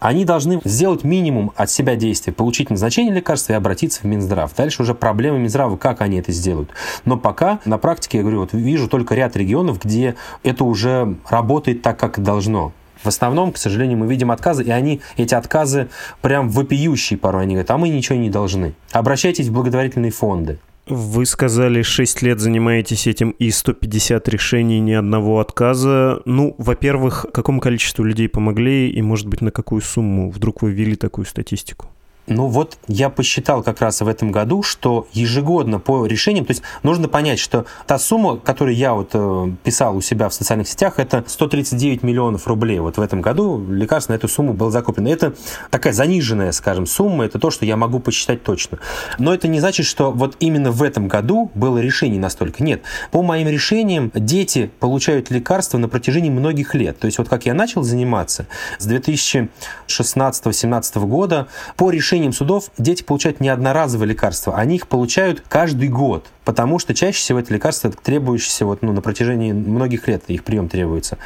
Они 0.00 0.24
должны 0.24 0.60
сделать 0.64 1.04
минимум 1.04 1.52
от 1.56 1.70
себя 1.70 1.94
действия, 1.94 2.32
получить 2.32 2.70
назначение 2.70 3.14
лекарства 3.14 3.52
и 3.52 3.56
обратиться 3.56 4.00
в 4.00 4.04
Минздрав. 4.04 4.54
Дальше 4.56 4.82
уже 4.82 4.94
проблемы 4.94 5.38
Минздрава, 5.38 5.76
как 5.76 6.00
они 6.00 6.18
это 6.18 6.32
сделают. 6.32 6.70
Но 7.04 7.18
пока 7.18 7.60
на 7.66 7.76
практике, 7.76 8.18
я 8.18 8.22
говорю, 8.22 8.40
вот 8.40 8.54
вижу 8.54 8.88
только 8.88 9.14
ряд 9.14 9.36
регионов, 9.36 9.78
где 9.84 10.14
это 10.42 10.64
уже 10.64 11.16
работает 11.28 11.82
так, 11.82 11.98
как 11.98 12.22
должно. 12.22 12.72
В 13.02 13.06
основном, 13.06 13.52
к 13.52 13.58
сожалению, 13.58 13.98
мы 13.98 14.06
видим 14.06 14.30
отказы, 14.30 14.62
и 14.64 14.70
они, 14.70 15.00
эти 15.16 15.34
отказы 15.34 15.88
прям 16.22 16.48
вопиющие 16.48 17.18
порой. 17.18 17.42
Они 17.42 17.54
говорят, 17.54 17.70
а 17.70 17.78
мы 17.78 17.88
ничего 17.90 18.18
не 18.18 18.30
должны. 18.30 18.74
Обращайтесь 18.92 19.48
в 19.48 19.52
благотворительные 19.52 20.12
фонды. 20.12 20.58
Вы 20.86 21.26
сказали, 21.26 21.82
6 21.82 22.22
лет 22.22 22.40
занимаетесь 22.40 23.06
этим 23.06 23.30
и 23.30 23.50
150 23.50 24.28
решений, 24.28 24.80
ни 24.80 24.92
одного 24.92 25.38
отказа. 25.38 26.20
Ну, 26.24 26.54
во-первых, 26.58 27.26
какому 27.32 27.60
количеству 27.60 28.04
людей 28.04 28.28
помогли 28.28 28.90
и, 28.90 29.00
может 29.02 29.28
быть, 29.28 29.40
на 29.40 29.50
какую 29.50 29.82
сумму? 29.82 30.30
Вдруг 30.30 30.62
вы 30.62 30.72
ввели 30.72 30.96
такую 30.96 31.26
статистику? 31.26 31.86
Ну 32.30 32.46
вот 32.46 32.78
я 32.86 33.10
посчитал 33.10 33.64
как 33.64 33.80
раз 33.80 34.00
в 34.00 34.06
этом 34.06 34.30
году, 34.30 34.62
что 34.62 35.08
ежегодно 35.12 35.80
по 35.80 36.06
решениям, 36.06 36.46
то 36.46 36.52
есть 36.52 36.62
нужно 36.84 37.08
понять, 37.08 37.40
что 37.40 37.66
та 37.88 37.98
сумма, 37.98 38.36
которую 38.36 38.76
я 38.76 38.94
вот 38.94 39.10
э, 39.14 39.50
писал 39.64 39.96
у 39.96 40.00
себя 40.00 40.28
в 40.28 40.34
социальных 40.34 40.68
сетях, 40.68 41.00
это 41.00 41.24
139 41.26 42.04
миллионов 42.04 42.46
рублей. 42.46 42.78
Вот 42.78 42.98
в 42.98 43.00
этом 43.00 43.20
году 43.20 43.60
лекарств 43.68 44.10
на 44.10 44.14
эту 44.14 44.28
сумму 44.28 44.52
было 44.52 44.70
закуплено. 44.70 45.10
Это 45.10 45.34
такая 45.70 45.92
заниженная, 45.92 46.52
скажем, 46.52 46.86
сумма, 46.86 47.24
это 47.24 47.40
то, 47.40 47.50
что 47.50 47.66
я 47.66 47.76
могу 47.76 47.98
посчитать 47.98 48.44
точно. 48.44 48.78
Но 49.18 49.34
это 49.34 49.48
не 49.48 49.58
значит, 49.58 49.86
что 49.86 50.12
вот 50.12 50.36
именно 50.38 50.70
в 50.70 50.84
этом 50.84 51.08
году 51.08 51.50
было 51.56 51.78
решений 51.78 52.20
настолько. 52.20 52.62
Нет. 52.62 52.82
По 53.10 53.22
моим 53.22 53.48
решениям 53.48 54.12
дети 54.14 54.70
получают 54.78 55.32
лекарства 55.32 55.78
на 55.78 55.88
протяжении 55.88 56.30
многих 56.30 56.76
лет. 56.76 56.96
То 57.00 57.06
есть 57.06 57.18
вот 57.18 57.28
как 57.28 57.46
я 57.46 57.54
начал 57.54 57.82
заниматься 57.82 58.46
с 58.78 58.86
2016-2017 58.86 61.06
года 61.06 61.48
по 61.76 61.90
решению 61.90 62.19
решением 62.20 62.32
судов 62.32 62.70
дети 62.76 63.02
получают 63.02 63.40
не 63.40 63.48
одноразовые 63.48 64.10
лекарства, 64.10 64.56
они 64.56 64.76
их 64.76 64.88
получают 64.88 65.42
каждый 65.48 65.88
год, 65.88 66.26
потому 66.44 66.78
что 66.78 66.94
чаще 66.94 67.18
всего 67.18 67.38
это 67.38 67.52
лекарства, 67.52 67.90
требующиеся 67.90 68.66
вот, 68.66 68.82
ну, 68.82 68.92
на 68.92 69.00
протяжении 69.00 69.52
многих 69.52 70.08
лет, 70.08 70.24
их 70.28 70.44
прием 70.44 70.68
требуется. 70.68 71.18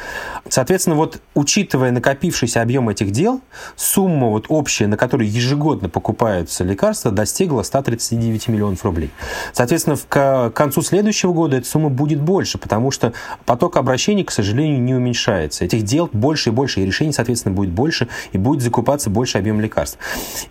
Соответственно, 0.49 0.95
вот 0.95 1.21
учитывая 1.33 1.91
накопившийся 1.91 2.61
объем 2.61 2.89
этих 2.89 3.11
дел, 3.11 3.41
сумма 3.75 4.27
вот 4.27 4.45
общая, 4.49 4.87
на 4.87 4.97
которую 4.97 5.29
ежегодно 5.29 5.89
покупаются 5.89 6.63
лекарства, 6.63 7.11
достигла 7.11 7.63
139 7.63 8.47
миллионов 8.49 8.83
рублей. 8.83 9.09
Соответственно, 9.53 9.97
к 10.07 10.51
концу 10.51 10.81
следующего 10.81 11.33
года 11.33 11.57
эта 11.57 11.67
сумма 11.67 11.89
будет 11.89 12.21
больше, 12.21 12.57
потому 12.57 12.91
что 12.91 13.13
поток 13.45 13.77
обращений, 13.77 14.23
к 14.23 14.31
сожалению, 14.31 14.81
не 14.81 14.93
уменьшается. 14.93 15.65
Этих 15.65 15.83
дел 15.83 16.09
больше 16.11 16.49
и 16.49 16.51
больше, 16.53 16.81
и 16.81 16.85
решений, 16.85 17.13
соответственно, 17.13 17.55
будет 17.55 17.71
больше, 17.71 18.07
и 18.31 18.37
будет 18.37 18.61
закупаться 18.61 19.09
больше 19.09 19.37
объем 19.37 19.59
лекарств. 19.61 19.97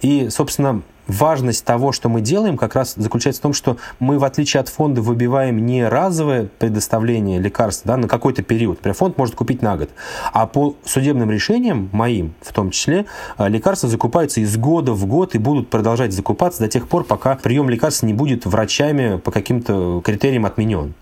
И 0.01 0.29
собственно, 0.31 0.83
важность 1.07 1.65
того, 1.65 1.93
что 1.93 2.09
мы 2.09 2.21
делаем, 2.21 2.57
как 2.57 2.75
раз 2.75 2.95
заключается 2.97 3.41
в 3.41 3.43
том, 3.43 3.53
что 3.53 3.77
мы, 3.99 4.19
в 4.19 4.25
отличие 4.25 4.61
от 4.61 4.69
фонда, 4.69 5.03
выбиваем 5.03 5.65
не 5.65 5.87
разовое 5.87 6.49
предоставление 6.59 7.39
лекарств 7.41 7.83
да, 7.85 7.97
на 7.97 8.09
какой-то 8.09 8.43
период. 8.43 8.79
Например, 8.79 8.95
фонд 8.97 9.19
может 9.19 9.35
купить 9.35 9.63
на 9.63 9.77
год. 9.77 9.91
А 10.33 10.47
по 10.47 10.77
судебным 10.85 11.31
решениям, 11.31 11.89
моим 11.93 12.35
в 12.41 12.53
том 12.53 12.71
числе, 12.71 13.07
э, 13.39 13.49
лекарства 13.49 13.89
закупаются 13.89 14.41
из 14.41 14.57
года 14.57 14.93
в 14.93 15.07
год 15.07 15.35
и 15.35 15.39
будут 15.39 15.71
продолжать 15.71 16.13
закупаться 16.13 16.61
до 16.61 16.69
тех 16.69 16.89
пор, 16.89 17.05
пока 17.05 17.37
прием 17.37 17.69
лекарств 17.69 18.03
не 18.03 18.15
будет 18.15 18.47
врачами 18.47 19.19
по 19.19 19.31
каким-то 19.31 20.01
критериям 20.05 20.47
отменен. 20.47 20.95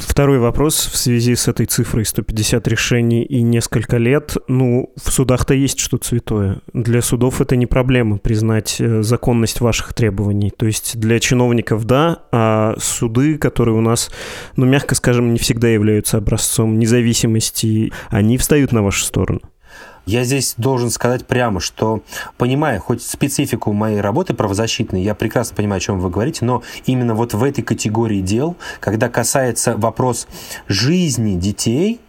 Второй 0.00 0.38
вопрос 0.38 0.88
в 0.92 0.96
связи 0.96 1.34
с 1.34 1.46
этой 1.46 1.66
цифрой 1.66 2.04
150 2.04 2.66
решений 2.68 3.22
и 3.22 3.42
несколько 3.42 3.98
лет. 3.98 4.36
Ну, 4.48 4.92
в 4.96 5.12
судах-то 5.12 5.54
есть 5.54 5.78
что-то 5.78 6.06
святое. 6.06 6.60
Для 6.72 7.02
судов 7.02 7.40
это 7.40 7.54
не 7.56 7.66
проблема 7.66 8.18
признать 8.18 8.76
э, 8.80 9.02
законность 9.02 9.60
ваших 9.60 9.92
требований. 9.92 10.50
То 10.50 10.66
есть 10.66 10.98
для 10.98 11.20
чиновников 11.20 11.84
да, 11.84 12.22
а 12.32 12.74
суды, 12.78 13.36
которые 13.36 13.76
у 13.76 13.80
нас, 13.80 14.10
ну, 14.56 14.66
мягко 14.66 14.94
скажем, 14.94 15.32
не 15.32 15.38
всегда 15.38 15.68
являются 15.68 16.16
образцом 16.16 16.78
независимости, 16.78 17.92
они 18.08 18.38
встают 18.38 18.72
на 18.72 18.82
вашу 18.82 19.04
сторону. 19.04 19.40
Я 20.10 20.24
здесь 20.24 20.54
должен 20.56 20.90
сказать 20.90 21.24
прямо, 21.24 21.60
что, 21.60 22.02
понимая 22.36 22.80
хоть 22.80 23.00
специфику 23.00 23.72
моей 23.72 24.00
работы 24.00 24.34
правозащитной, 24.34 25.04
я 25.04 25.14
прекрасно 25.14 25.54
понимаю, 25.54 25.76
о 25.76 25.80
чем 25.80 26.00
вы 26.00 26.10
говорите, 26.10 26.44
но 26.44 26.64
именно 26.84 27.14
вот 27.14 27.32
в 27.32 27.44
этой 27.44 27.62
категории 27.62 28.20
дел, 28.20 28.56
когда 28.80 29.08
касается 29.08 29.76
вопрос 29.76 30.26
жизни 30.66 31.38
детей, 31.38 32.00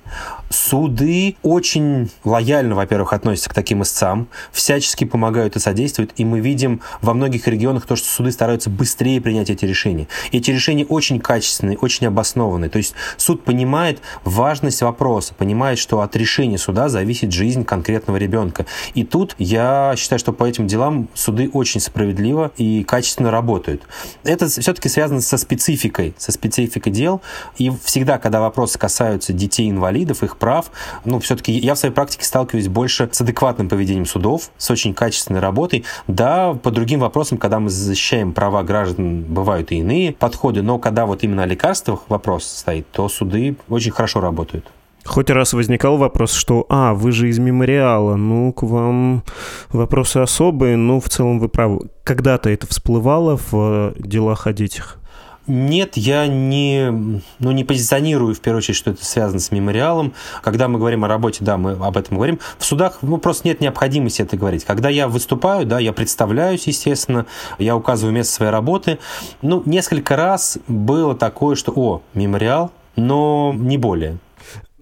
Суды 0.49 1.37
очень 1.43 2.11
лояльно, 2.25 2.75
во-первых, 2.75 3.13
относятся 3.13 3.49
к 3.49 3.53
таким 3.53 3.83
истцам, 3.83 4.27
всячески 4.51 5.05
помогают 5.05 5.55
и 5.55 5.59
содействуют, 5.59 6.11
и 6.17 6.25
мы 6.25 6.39
видим 6.41 6.81
во 7.01 7.13
многих 7.13 7.47
регионах 7.47 7.85
то, 7.85 7.95
что 7.95 8.07
суды 8.07 8.31
стараются 8.31 8.69
быстрее 8.69 9.21
принять 9.21 9.49
эти 9.49 9.63
решения. 9.63 10.07
Эти 10.31 10.51
решения 10.51 10.85
очень 10.85 11.19
качественные, 11.19 11.77
очень 11.77 12.07
обоснованные. 12.07 12.69
То 12.69 12.77
есть 12.77 12.93
суд 13.17 13.43
понимает 13.43 14.01
важность 14.25 14.81
вопроса, 14.81 15.33
понимает, 15.33 15.79
что 15.79 16.01
от 16.01 16.15
решения 16.15 16.57
суда 16.57 16.89
зависит 16.89 17.31
жизнь 17.31 17.63
конкретного 17.63 18.17
ребенка. 18.17 18.65
И 18.93 19.03
тут 19.03 19.35
я 19.37 19.93
считаю, 19.97 20.19
что 20.19 20.33
по 20.33 20.43
этим 20.43 20.67
делам 20.67 21.07
суды 21.13 21.49
очень 21.53 21.79
справедливо 21.79 22.51
и 22.57 22.83
качественно 22.83 23.31
работают. 23.31 23.83
Это 24.23 24.47
все-таки 24.47 24.89
связано 24.89 25.21
со 25.21 25.37
спецификой, 25.37 26.13
со 26.17 26.31
спецификой 26.31 26.91
дел. 26.91 27.21
И 27.57 27.71
всегда, 27.83 28.17
когда 28.17 28.41
вопросы 28.41 28.77
касаются 28.77 29.31
детей-инвалидов, 29.31 30.00
их 30.23 30.37
прав. 30.37 30.71
Ну, 31.05 31.19
все-таки 31.19 31.51
я 31.51 31.75
в 31.75 31.77
своей 31.77 31.93
практике 31.93 32.25
сталкиваюсь 32.25 32.67
больше 32.67 33.09
с 33.11 33.21
адекватным 33.21 33.69
поведением 33.69 34.05
судов, 34.05 34.51
с 34.57 34.69
очень 34.71 34.93
качественной 34.93 35.39
работой. 35.39 35.85
Да, 36.07 36.53
по 36.53 36.71
другим 36.71 36.99
вопросам, 36.99 37.37
когда 37.37 37.59
мы 37.59 37.69
защищаем 37.69 38.33
права 38.33 38.63
граждан, 38.63 39.23
бывают 39.23 39.71
и 39.71 39.77
иные 39.77 40.13
подходы, 40.13 40.61
но 40.61 40.79
когда 40.79 41.05
вот 41.05 41.23
именно 41.23 41.43
о 41.43 41.45
лекарствах 41.45 42.01
вопрос 42.09 42.45
стоит, 42.45 42.89
то 42.91 43.07
суды 43.09 43.55
очень 43.69 43.91
хорошо 43.91 44.21
работают. 44.21 44.71
Хоть 45.03 45.29
раз 45.31 45.53
возникал 45.53 45.97
вопрос, 45.97 46.31
что 46.33 46.65
«А, 46.69 46.93
вы 46.93 47.11
же 47.11 47.29
из 47.29 47.39
мемориала, 47.39 48.15
ну, 48.15 48.53
к 48.53 48.61
вам 48.61 49.23
вопросы 49.69 50.17
особые, 50.17 50.77
ну, 50.77 50.99
в 50.99 51.09
целом 51.09 51.39
вы 51.39 51.49
правы». 51.49 51.89
Когда-то 52.03 52.49
это 52.49 52.67
всплывало 52.67 53.39
в 53.51 53.93
делах 53.97 54.45
о 54.45 54.53
детях? 54.53 55.00
Нет, 55.47 55.97
я 55.97 56.27
не, 56.27 56.91
ну, 57.39 57.51
не 57.51 57.63
позиционирую, 57.63 58.35
в 58.35 58.41
первую 58.41 58.59
очередь, 58.59 58.77
что 58.77 58.91
это 58.91 59.03
связано 59.03 59.39
с 59.39 59.51
мемориалом. 59.51 60.13
Когда 60.43 60.67
мы 60.67 60.77
говорим 60.77 61.03
о 61.03 61.07
работе, 61.07 61.39
да, 61.41 61.57
мы 61.57 61.71
об 61.71 61.97
этом 61.97 62.17
говорим. 62.17 62.39
В 62.59 62.65
судах 62.65 62.99
ну, 63.01 63.17
просто 63.17 63.47
нет 63.47 63.59
необходимости 63.59 64.21
это 64.21 64.37
говорить. 64.37 64.65
Когда 64.65 64.89
я 64.89 65.07
выступаю, 65.07 65.65
да, 65.65 65.79
я 65.79 65.93
представляюсь, 65.93 66.67
естественно, 66.67 67.25
я 67.57 67.75
указываю 67.75 68.13
место 68.13 68.33
своей 68.33 68.51
работы. 68.51 68.99
Ну, 69.41 69.63
несколько 69.65 70.15
раз 70.15 70.59
было 70.67 71.15
такое, 71.15 71.55
что, 71.55 71.71
о, 71.75 72.01
мемориал, 72.13 72.71
но 72.95 73.51
не 73.55 73.79
более. 73.79 74.17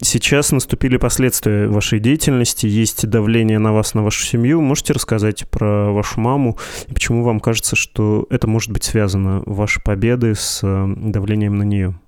Сейчас 0.02 0.50
наступили 0.50 0.96
последствия 0.96 1.68
вашей 1.68 2.00
деятельности, 2.00 2.66
есть 2.66 3.06
давление 3.06 3.58
на 3.58 3.72
вас, 3.72 3.92
на 3.92 4.02
вашу 4.02 4.24
семью. 4.24 4.62
Можете 4.62 4.94
рассказать 4.94 5.46
про 5.50 5.92
вашу 5.92 6.20
маму 6.20 6.56
и 6.88 6.94
почему 6.94 7.22
вам 7.22 7.38
кажется, 7.38 7.76
что 7.76 8.26
это 8.30 8.46
может 8.46 8.70
быть 8.70 8.84
связано, 8.84 9.42
ваши 9.44 9.80
победы, 9.82 10.34
с 10.34 10.60
э, 10.62 10.94
давлением 10.96 11.58
на 11.58 11.64
нее? 11.64 11.98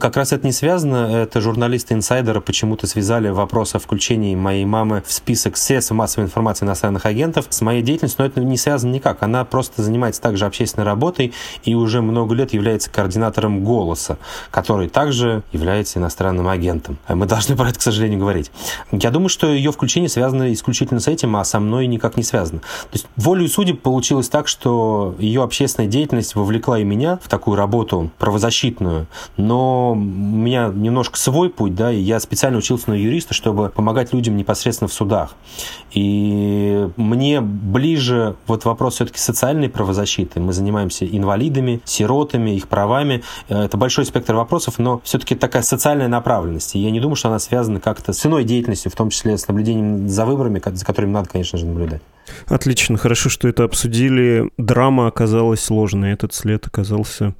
Как 0.00 0.16
раз 0.16 0.32
это 0.32 0.46
не 0.46 0.52
связано. 0.52 1.22
Это 1.22 1.40
журналисты 1.40 1.94
инсайдера 1.94 2.40
почему-то 2.40 2.86
связали 2.86 3.28
вопрос 3.28 3.74
о 3.74 3.78
включении 3.78 4.34
моей 4.34 4.64
мамы 4.64 5.02
в 5.06 5.12
список 5.12 5.56
средств 5.56 5.92
массовой 5.92 6.24
информации 6.26 6.64
иностранных 6.64 7.06
агентов 7.06 7.46
с 7.50 7.60
моей 7.60 7.82
деятельностью, 7.82 8.22
но 8.22 8.26
это 8.26 8.40
не 8.40 8.56
связано 8.56 8.92
никак. 8.92 9.22
Она 9.22 9.44
просто 9.44 9.82
занимается 9.82 10.20
также 10.20 10.46
общественной 10.46 10.84
работой 10.84 11.32
и 11.64 11.74
уже 11.74 12.02
много 12.02 12.34
лет 12.34 12.52
является 12.52 12.90
координатором 12.90 13.64
«Голоса», 13.64 14.18
который 14.50 14.88
также 14.88 15.42
является 15.52 15.98
иностранным 15.98 16.48
агентом. 16.48 16.98
Мы 17.08 17.26
должны 17.26 17.56
про 17.56 17.68
это, 17.68 17.78
к 17.78 17.82
сожалению, 17.82 18.18
говорить. 18.18 18.50
Я 18.90 19.10
думаю, 19.10 19.28
что 19.28 19.46
ее 19.46 19.72
включение 19.72 20.08
связано 20.08 20.52
исключительно 20.52 21.00
с 21.00 21.06
этим, 21.08 21.36
а 21.36 21.44
со 21.44 21.60
мной 21.60 21.86
никак 21.86 22.16
не 22.16 22.22
связано. 22.22 22.60
То 22.60 22.94
есть 22.94 23.06
волю 23.16 23.46
судеб 23.48 23.80
получилось 23.80 24.28
так, 24.28 24.48
что 24.48 25.14
ее 25.18 25.42
общественная 25.42 25.88
деятельность 25.88 26.34
вовлекла 26.34 26.78
и 26.78 26.84
меня 26.84 27.18
в 27.22 27.28
такую 27.28 27.56
работу 27.56 28.10
правозащитную, 28.18 29.06
но 29.36 29.51
но 29.52 29.92
у 29.92 29.94
меня 29.96 30.72
немножко 30.74 31.18
свой 31.18 31.50
путь, 31.50 31.74
да, 31.74 31.92
и 31.92 31.98
я 31.98 32.20
специально 32.20 32.56
учился 32.56 32.88
на 32.88 32.94
юриста, 32.94 33.34
чтобы 33.34 33.68
помогать 33.68 34.14
людям 34.14 34.34
непосредственно 34.38 34.88
в 34.88 34.94
судах. 34.94 35.34
И 35.90 36.88
мне 36.96 37.42
ближе 37.42 38.36
вот 38.46 38.64
вопрос 38.64 38.94
все-таки 38.94 39.18
социальной 39.18 39.68
правозащиты. 39.68 40.40
Мы 40.40 40.54
занимаемся 40.54 41.04
инвалидами, 41.04 41.82
сиротами, 41.84 42.52
их 42.52 42.66
правами. 42.66 43.22
Это 43.48 43.76
большой 43.76 44.06
спектр 44.06 44.34
вопросов, 44.34 44.78
но 44.78 45.02
все-таки 45.04 45.34
такая 45.34 45.62
социальная 45.62 46.08
направленность. 46.08 46.74
И 46.74 46.78
я 46.78 46.90
не 46.90 47.00
думаю, 47.00 47.16
что 47.16 47.28
она 47.28 47.38
связана 47.38 47.78
как-то 47.78 48.14
с 48.14 48.24
иной 48.24 48.44
деятельностью, 48.44 48.90
в 48.90 48.96
том 48.96 49.10
числе 49.10 49.36
с 49.36 49.46
наблюдением 49.48 50.08
за 50.08 50.24
выборами, 50.24 50.62
за 50.64 50.82
которыми 50.82 51.10
надо, 51.10 51.28
конечно 51.28 51.58
же, 51.58 51.66
наблюдать. 51.66 52.00
Отлично, 52.46 52.96
хорошо, 52.96 53.28
что 53.28 53.48
это 53.48 53.64
обсудили. 53.64 54.50
Драма 54.58 55.06
оказалась 55.06 55.60
сложной, 55.60 56.12
этот 56.12 56.34
след 56.34 56.66
оказался, 56.66 57.34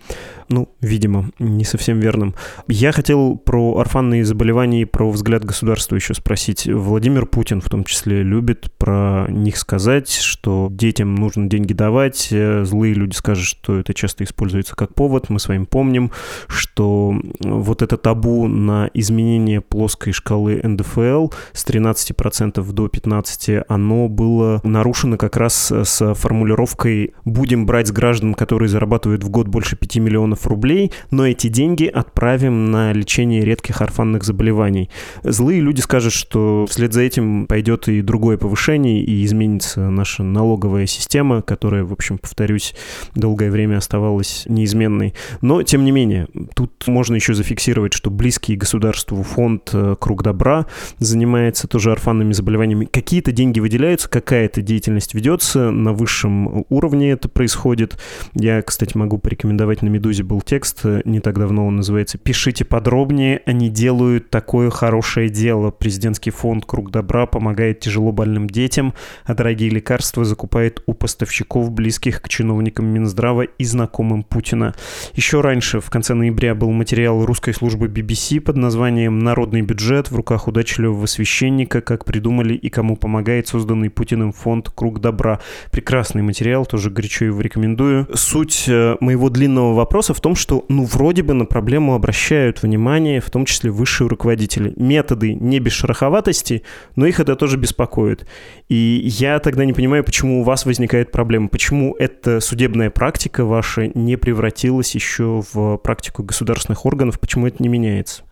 ну, 0.49 0.69
видимо, 0.81 1.31
не 1.39 1.65
совсем 1.65 2.01
верным. 2.01 2.35
Я 2.69 2.93
хотел 2.93 3.37
про 3.37 3.79
орфанные 3.79 4.25
заболевания 4.25 4.83
и 4.83 4.87
про 4.87 5.11
взгляд 5.11 5.45
государства 5.45 5.97
еще 5.97 6.15
спросить. 6.15 6.67
Владимир 6.67 7.27
Путин 7.27 7.61
в 7.61 7.69
том 7.69 7.85
числе 7.85 8.23
любит 8.23 8.73
про 8.79 9.27
них 9.29 9.57
сказать, 9.57 10.11
что 10.11 10.69
детям 10.71 11.15
нужно 11.15 11.49
деньги 11.49 11.73
давать. 11.73 12.29
Злые 12.31 12.95
люди 12.95 13.15
скажут, 13.15 13.47
что 13.47 13.79
это 13.79 13.95
часто 13.95 14.25
используется 14.25 14.75
как 14.77 14.95
повод. 14.95 15.29
Мы 15.29 15.39
с 15.39 15.49
вами 15.49 15.65
помним, 15.65 16.11
что 16.49 17.15
вот 17.41 17.83
это 17.83 17.97
табу 17.97 18.47
на 18.49 18.91
изменение 18.95 19.61
плоской 19.61 20.13
шкалы 20.13 20.61
НДФЛ 20.63 21.29
с 21.53 21.67
13% 21.67 22.73
до 22.73 22.87
15% 22.87 23.65
оно 23.69 24.09
было 24.09 24.61
нарушено 24.83 25.17
как 25.17 25.37
раз 25.37 25.71
с 25.71 26.15
формулировкой 26.15 27.15
«будем 27.25 27.67
брать 27.67 27.87
с 27.87 27.93
граждан, 27.93 28.35
которые 28.35 28.69
зарабатывают 28.69 29.23
в 29.23 29.29
год 29.29 29.47
больше 29.47 29.77
5 29.77 29.99
миллионов 29.99 30.45
рублей, 30.45 30.91
но 31.12 31.25
эти 31.25 31.47
деньги 31.47 31.85
отправим 31.85 32.73
на 32.73 32.93
лечение 32.93 33.45
редких 33.45 33.81
орфанных 33.81 34.25
заболеваний». 34.25 34.91
Злые 35.23 35.61
люди 35.61 35.81
скажут, 35.81 36.12
что 36.12 36.67
вслед 36.69 36.93
за 36.93 37.03
этим 37.03 37.47
пойдет 37.47 37.87
и 37.87 38.03
другое 38.03 38.39
повышение, 38.39 39.05
и 39.05 39.25
изменится 39.25 39.89
наша 39.89 40.25
налоговая 40.25 40.87
система, 40.87 41.43
которая, 41.43 41.85
в 41.85 41.93
общем, 41.93 42.19
повторюсь, 42.19 42.75
долгое 43.15 43.53
время 43.53 43.77
оставалась 43.77 44.47
неизменной. 44.49 45.15
Но, 45.43 45.62
тем 45.62 45.85
не 45.85 45.93
менее, 45.93 46.27
тут 46.57 46.89
можно 46.89 47.15
еще 47.15 47.35
зафиксировать, 47.35 47.93
что 47.93 48.11
близкий 48.11 48.57
государству 48.57 49.23
фонд 49.23 49.71
э, 49.75 49.95
«Круг 50.01 50.25
добра» 50.25 50.67
занимается 50.99 51.69
тоже 51.69 51.93
орфанными 51.93 52.33
заболеваниями. 52.33 52.87
Какие-то 52.87 53.31
деньги 53.31 53.61
выделяются, 53.61 54.09
какая-то 54.09 54.61
деятельность 54.73 55.12
ведется, 55.12 55.71
на 55.71 55.93
высшем 55.93 56.64
уровне 56.71 57.11
это 57.11 57.29
происходит. 57.29 57.99
Я, 58.35 58.62
кстати, 58.62 58.97
могу 58.97 59.19
порекомендовать 59.19 59.83
на 59.83 59.88
«Медузе» 59.88 60.23
был 60.23 60.41
текст, 60.41 60.85
не 61.05 61.21
так 61.21 61.38
давно 61.38 61.67
он 61.67 61.76
называется 61.76 62.17
«Пишите 62.17 62.64
подробнее, 62.64 63.43
они 63.45 63.69
делают 63.69 64.31
такое 64.31 64.71
хорошее 64.71 65.29
дело. 65.29 65.71
Президентский 65.71 66.31
фонд 66.31 66.64
«Круг 66.64 66.91
добра» 66.91 67.26
помогает 67.26 67.81
тяжело 67.81 68.12
больным 68.12 68.49
детям, 68.49 68.95
а 69.25 69.35
дорогие 69.35 69.69
лекарства 69.69 70.25
закупает 70.25 70.83
у 70.87 70.95
поставщиков, 70.95 71.71
близких 71.71 72.23
к 72.23 72.29
чиновникам 72.31 72.87
Минздрава 72.87 73.43
и 73.43 73.64
знакомым 73.64 74.23
Путина». 74.23 74.75
Еще 75.12 75.43
раньше, 75.43 75.81
в 75.81 75.91
конце 75.91 76.14
ноября, 76.14 76.55
был 76.55 76.71
материал 76.71 77.26
русской 77.26 77.52
службы 77.52 77.88
BBC 77.88 78.41
под 78.41 78.57
названием 78.57 79.19
«Народный 79.19 79.61
бюджет 79.61 80.11
в 80.11 80.17
руках 80.17 80.49
удачливого 80.49 81.05
священника. 81.05 81.83
Как 81.83 82.07
придумали 82.07 82.55
и 82.55 82.71
кому 82.71 82.97
помогает 82.97 83.49
созданный 83.49 83.91
Путиным 83.91 84.33
фонд 84.33 84.52
фонд 84.53 84.69
«Круг 84.69 85.01
добра». 85.01 85.41
Прекрасный 85.71 86.21
материал, 86.21 86.67
тоже 86.67 86.91
горячо 86.91 87.25
его 87.25 87.41
рекомендую. 87.41 88.07
Суть 88.13 88.65
э, 88.69 88.97
моего 89.01 89.31
длинного 89.31 89.73
вопроса 89.73 90.13
в 90.13 90.21
том, 90.21 90.35
что, 90.35 90.67
ну, 90.69 90.85
вроде 90.85 91.23
бы 91.23 91.33
на 91.33 91.47
проблему 91.47 91.95
обращают 91.95 92.63
внимание, 92.63 93.23
в 93.23 93.31
том 93.31 93.47
числе 93.47 93.71
высшие 93.71 94.09
руководители. 94.09 94.75
Методы 94.77 95.33
не 95.33 95.59
без 95.59 95.73
шероховатости, 95.73 96.65
но 96.97 97.07
их 97.07 97.19
это 97.19 97.35
тоже 97.35 97.57
беспокоит. 97.57 98.27
И 98.69 99.01
я 99.05 99.39
тогда 99.39 99.65
не 99.65 99.73
понимаю, 99.73 100.05
почему 100.05 100.43
у 100.43 100.45
вас 100.45 100.67
возникает 100.67 101.11
проблема, 101.13 101.49
почему 101.49 101.97
эта 101.99 102.41
судебная 102.41 102.91
практика 102.91 103.47
ваша 103.47 103.91
не 103.95 104.17
превратилась 104.17 104.95
еще 104.95 105.43
в 105.55 105.79
практику 105.79 106.23
государственных 106.25 106.85
органов, 106.85 107.19
почему 107.19 107.47
это 107.47 107.63
не 107.63 107.71
меняется? 107.71 108.23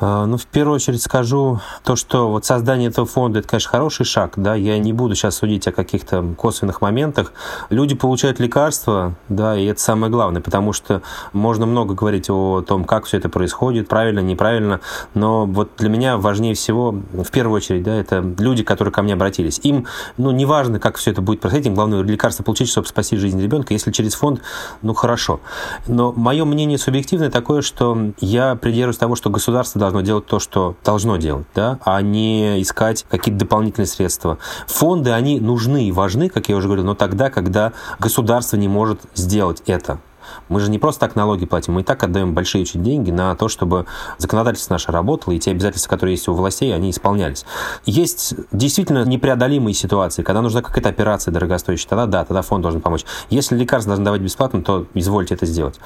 А, 0.00 0.26
ну, 0.26 0.36
в 0.36 0.46
первую 0.46 0.76
очередь 0.76 1.02
скажу 1.02 1.60
то, 1.82 1.96
что 1.96 2.30
вот 2.30 2.44
создание 2.44 2.88
этого 2.88 3.06
фонда, 3.06 3.40
это, 3.40 3.48
конечно, 3.48 3.70
хороший 3.70 4.06
шаг, 4.06 4.34
да, 4.36 4.54
я 4.54 4.78
не 4.78 4.92
буду 4.92 5.14
сейчас 5.14 5.36
судить 5.36 5.66
о 5.66 5.72
каких-то 5.72 6.24
косвенных 6.36 6.80
моментах. 6.80 7.32
Люди 7.68 7.94
получают 7.94 8.38
лекарства, 8.38 9.14
да, 9.28 9.56
и 9.56 9.64
это 9.64 9.80
самое 9.80 10.12
главное, 10.12 10.40
потому 10.40 10.72
что 10.72 11.02
можно 11.32 11.66
много 11.66 11.94
говорить 11.94 12.30
о 12.30 12.62
том, 12.62 12.84
как 12.84 13.06
все 13.06 13.16
это 13.16 13.28
происходит, 13.28 13.88
правильно, 13.88 14.20
неправильно, 14.20 14.80
но 15.14 15.46
вот 15.46 15.72
для 15.78 15.88
меня 15.88 16.16
важнее 16.16 16.54
всего, 16.54 16.92
в 17.12 17.30
первую 17.32 17.56
очередь, 17.56 17.82
да, 17.82 17.94
это 17.94 18.24
люди, 18.38 18.62
которые 18.62 18.92
ко 18.92 19.02
мне 19.02 19.14
обратились. 19.14 19.60
Им, 19.64 19.86
ну, 20.16 20.30
не 20.30 20.46
важно, 20.46 20.78
как 20.78 20.96
все 20.96 21.10
это 21.10 21.22
будет 21.22 21.40
происходить, 21.40 21.66
им 21.66 21.74
главное 21.74 22.02
лекарство 22.02 22.44
получить, 22.44 22.68
чтобы 22.68 22.86
спасти 22.86 23.16
жизнь 23.16 23.42
ребенка, 23.42 23.74
если 23.74 23.90
через 23.90 24.14
фонд, 24.14 24.42
ну, 24.82 24.94
хорошо. 24.94 25.40
Но 25.88 26.12
мое 26.12 26.44
мнение 26.44 26.78
субъективное 26.78 27.30
такое, 27.30 27.62
что 27.62 27.98
я 28.20 28.54
придерживаюсь 28.54 28.98
того, 28.98 29.16
что 29.16 29.30
государство 29.30 29.80
должно 29.80 29.87
делать 30.02 30.26
то, 30.26 30.38
что 30.38 30.76
должно 30.84 31.16
делать, 31.16 31.46
да, 31.54 31.78
а 31.84 32.00
не 32.02 32.62
искать 32.62 33.04
какие-то 33.08 33.40
дополнительные 33.40 33.86
средства. 33.86 34.38
Фонды, 34.66 35.10
они 35.10 35.40
нужны 35.40 35.88
и 35.88 35.92
важны, 35.92 36.28
как 36.28 36.48
я 36.48 36.56
уже 36.56 36.66
говорил, 36.66 36.84
но 36.84 36.94
тогда, 36.94 37.30
когда 37.30 37.72
государство 37.98 38.56
не 38.56 38.68
может 38.68 39.00
сделать 39.14 39.62
это. 39.66 40.00
Мы 40.48 40.60
же 40.60 40.70
не 40.70 40.78
просто 40.78 41.00
так 41.00 41.16
налоги 41.16 41.46
платим, 41.46 41.74
мы 41.74 41.82
и 41.82 41.84
так 41.84 42.02
отдаем 42.02 42.34
большие 42.34 42.62
очень 42.62 42.82
деньги 42.82 43.10
на 43.10 43.34
то, 43.36 43.48
чтобы 43.48 43.86
законодательство 44.18 44.74
наше 44.74 44.92
работало, 44.92 45.34
и 45.34 45.38
те 45.38 45.50
обязательства, 45.50 45.90
которые 45.90 46.14
есть 46.14 46.28
у 46.28 46.34
властей, 46.34 46.74
они 46.74 46.90
исполнялись. 46.90 47.44
Есть 47.84 48.34
действительно 48.52 49.04
непреодолимые 49.04 49.74
ситуации, 49.74 50.22
когда 50.22 50.42
нужна 50.42 50.62
какая-то 50.62 50.88
операция 50.88 51.32
дорогостоящая, 51.32 51.88
тогда 51.88 52.06
да, 52.06 52.24
тогда 52.24 52.42
фонд 52.42 52.62
должен 52.62 52.80
помочь. 52.80 53.04
Если 53.30 53.56
лекарства 53.56 53.90
должны 53.90 54.04
давать 54.04 54.20
бесплатно, 54.20 54.62
то 54.62 54.86
извольте 54.94 55.34
это 55.34 55.46
сделать. 55.46 55.78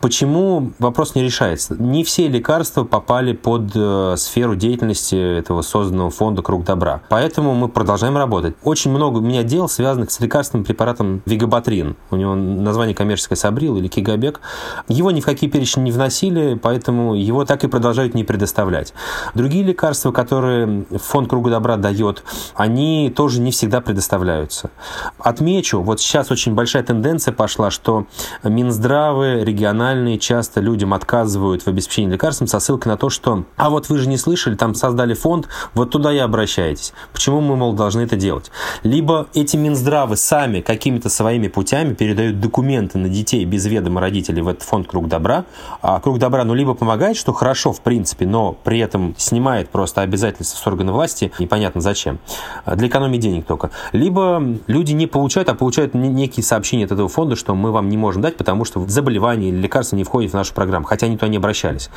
Почему 0.00 0.72
вопрос 0.78 1.14
не 1.14 1.22
решается? 1.22 1.74
Не 1.74 2.04
все 2.04 2.28
лекарства 2.28 2.84
попали 2.84 3.32
под 3.32 3.72
э, 3.74 4.14
сферу 4.16 4.56
деятельности 4.56 5.38
этого 5.38 5.62
созданного 5.62 6.10
фонда 6.10 6.42
«Круг 6.42 6.64
добра». 6.64 7.02
Поэтому 7.08 7.54
мы 7.54 7.68
продолжаем 7.68 8.16
работать. 8.16 8.54
Очень 8.62 8.90
много 8.90 9.18
у 9.18 9.20
меня 9.20 9.42
дел, 9.42 9.68
связанных 9.68 10.10
с 10.10 10.20
лекарственным 10.20 10.64
препаратом 10.64 11.22
Вигабатрин. 11.26 11.96
У 12.10 12.16
него 12.16 12.34
название 12.34 12.94
коммерческое 12.94 13.36
Сабрил 13.36 13.76
или 13.76 13.88
Кигабек, 14.00 14.40
его 14.88 15.10
ни 15.10 15.20
в 15.20 15.24
какие 15.24 15.50
перечни 15.50 15.82
не 15.82 15.92
вносили, 15.92 16.58
поэтому 16.60 17.14
его 17.14 17.44
так 17.44 17.64
и 17.64 17.68
продолжают 17.68 18.14
не 18.14 18.24
предоставлять. 18.24 18.94
Другие 19.34 19.64
лекарства, 19.64 20.12
которые 20.12 20.84
фонд 21.02 21.28
Круга 21.28 21.50
Добра 21.50 21.76
дает, 21.76 22.22
они 22.54 23.12
тоже 23.14 23.40
не 23.40 23.50
всегда 23.50 23.80
предоставляются. 23.80 24.70
Отмечу, 25.18 25.80
вот 25.80 26.00
сейчас 26.00 26.30
очень 26.30 26.54
большая 26.54 26.82
тенденция 26.82 27.32
пошла, 27.32 27.70
что 27.70 28.06
Минздравы 28.44 29.44
региональные 29.44 30.18
часто 30.18 30.60
людям 30.60 30.94
отказывают 30.94 31.62
в 31.62 31.68
обеспечении 31.68 32.12
лекарством 32.12 32.46
со 32.46 32.60
ссылкой 32.60 32.92
на 32.92 32.96
то, 32.96 33.10
что 33.10 33.44
«а 33.56 33.70
вот 33.70 33.88
вы 33.88 33.98
же 33.98 34.08
не 34.08 34.16
слышали, 34.16 34.54
там 34.54 34.74
создали 34.74 35.14
фонд, 35.14 35.48
вот 35.74 35.90
туда 35.90 36.12
и 36.12 36.18
обращайтесь». 36.18 36.92
Почему 37.12 37.40
мы, 37.40 37.56
мол, 37.56 37.72
должны 37.72 38.02
это 38.02 38.16
делать? 38.16 38.50
Либо 38.82 39.26
эти 39.34 39.56
Минздравы 39.56 40.16
сами 40.16 40.60
какими-то 40.60 41.08
своими 41.08 41.48
путями 41.48 41.94
передают 41.94 42.40
документы 42.40 42.98
на 42.98 43.08
детей 43.08 43.44
без 43.44 43.66
ведома 43.66 43.87
родителей 43.96 44.42
в 44.42 44.48
этот 44.48 44.64
фонд 44.64 44.88
«Круг 44.88 45.08
добра». 45.08 45.44
А 45.80 46.00
«Круг 46.00 46.18
добра» 46.18 46.44
ну 46.44 46.52
либо 46.52 46.74
помогает, 46.74 47.16
что 47.16 47.32
хорошо 47.32 47.72
в 47.72 47.80
принципе, 47.80 48.26
но 48.26 48.52
при 48.52 48.80
этом 48.80 49.14
снимает 49.16 49.70
просто 49.70 50.02
обязательства 50.02 50.58
с 50.58 50.66
органа 50.66 50.92
власти, 50.92 51.32
непонятно 51.38 51.80
зачем, 51.80 52.18
для 52.66 52.88
экономии 52.88 53.18
денег 53.18 53.46
только. 53.46 53.70
Либо 53.92 54.42
люди 54.66 54.92
не 54.92 55.06
получают, 55.06 55.48
а 55.48 55.54
получают 55.54 55.94
некие 55.94 56.44
сообщения 56.44 56.84
от 56.84 56.92
этого 56.92 57.08
фонда, 57.08 57.36
что 57.36 57.54
мы 57.54 57.72
вам 57.72 57.88
не 57.88 57.96
можем 57.96 58.22
дать, 58.22 58.36
потому 58.36 58.64
что 58.64 58.86
заболевание 58.88 59.50
или 59.50 59.58
лекарство 59.58 59.96
не 59.96 60.04
входит 60.04 60.32
в 60.32 60.34
нашу 60.34 60.52
программу, 60.54 60.84
хотя 60.84 61.06
они 61.06 61.16
туда 61.16 61.28
не 61.28 61.36
обращались. 61.36 61.90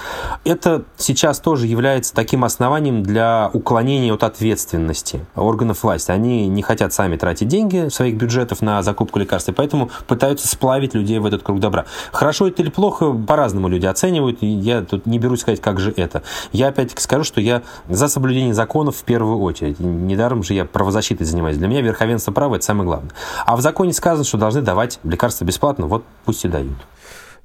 Это 0.44 0.84
сейчас 0.98 1.40
тоже 1.40 1.68
является 1.68 2.14
таким 2.14 2.44
основанием 2.44 3.04
для 3.04 3.50
уклонения 3.54 4.14
от 4.14 4.24
ответственности 4.24 5.26
органов 5.36 5.84
власти. 5.84 6.12
Они 6.12 6.48
не 6.48 6.62
хотят 6.62 6.94
сами 6.94 7.18
тратить 7.18 7.48
деньги 7.48 7.90
своих 7.90 8.16
бюджетов 8.16 8.62
на 8.62 8.84
закупку 8.84 9.20
лекарств, 9.20 9.50
и 9.50 9.54
поэтому 9.54 9.90
пытаются 10.08 10.48
сплавить 10.48 10.94
людей 10.94 11.20
в 11.20 11.26
этот 11.26 11.44
круг 11.44 11.60
добра. 11.60 11.81
Хорошо 12.12 12.48
это 12.48 12.62
или 12.62 12.70
плохо, 12.70 13.12
по-разному 13.12 13.68
люди 13.68 13.86
оценивают, 13.86 14.42
и 14.42 14.48
я 14.48 14.82
тут 14.82 15.06
не 15.06 15.20
берусь 15.20 15.42
сказать, 15.42 15.62
как 15.62 15.80
же 15.80 15.94
это. 15.96 16.24
Я 16.52 16.68
опять-таки 16.68 17.02
скажу, 17.02 17.24
что 17.24 17.42
я 17.42 17.62
за 17.90 18.08
соблюдение 18.08 18.54
законов 18.54 18.98
в 18.98 19.04
первую 19.04 19.40
очередь. 19.40 19.80
Недаром 19.80 20.44
же 20.44 20.54
я 20.54 20.66
правозащитой 20.66 21.26
занимаюсь. 21.26 21.58
Для 21.58 21.68
меня 21.68 21.82
верховенство 21.82 22.32
права– 22.32 22.56
это 22.58 22.66
самое 22.66 22.86
главное. 22.86 23.12
А 23.46 23.56
в 23.56 23.62
законе 23.62 23.94
сказано, 23.94 24.24
что 24.24 24.38
должны 24.38 24.62
давать 24.62 25.00
лекарства 25.04 25.46
бесплатно, 25.46 25.88
вот 25.88 26.04
пусть 26.26 26.46
и 26.46 26.48
дают. 26.48 26.78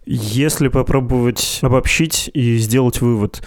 Если 0.08 0.68
попробовать 0.68 1.58
обобщить 1.62 2.30
и 2.32 2.58
сделать 2.58 3.00
вывод, 3.00 3.42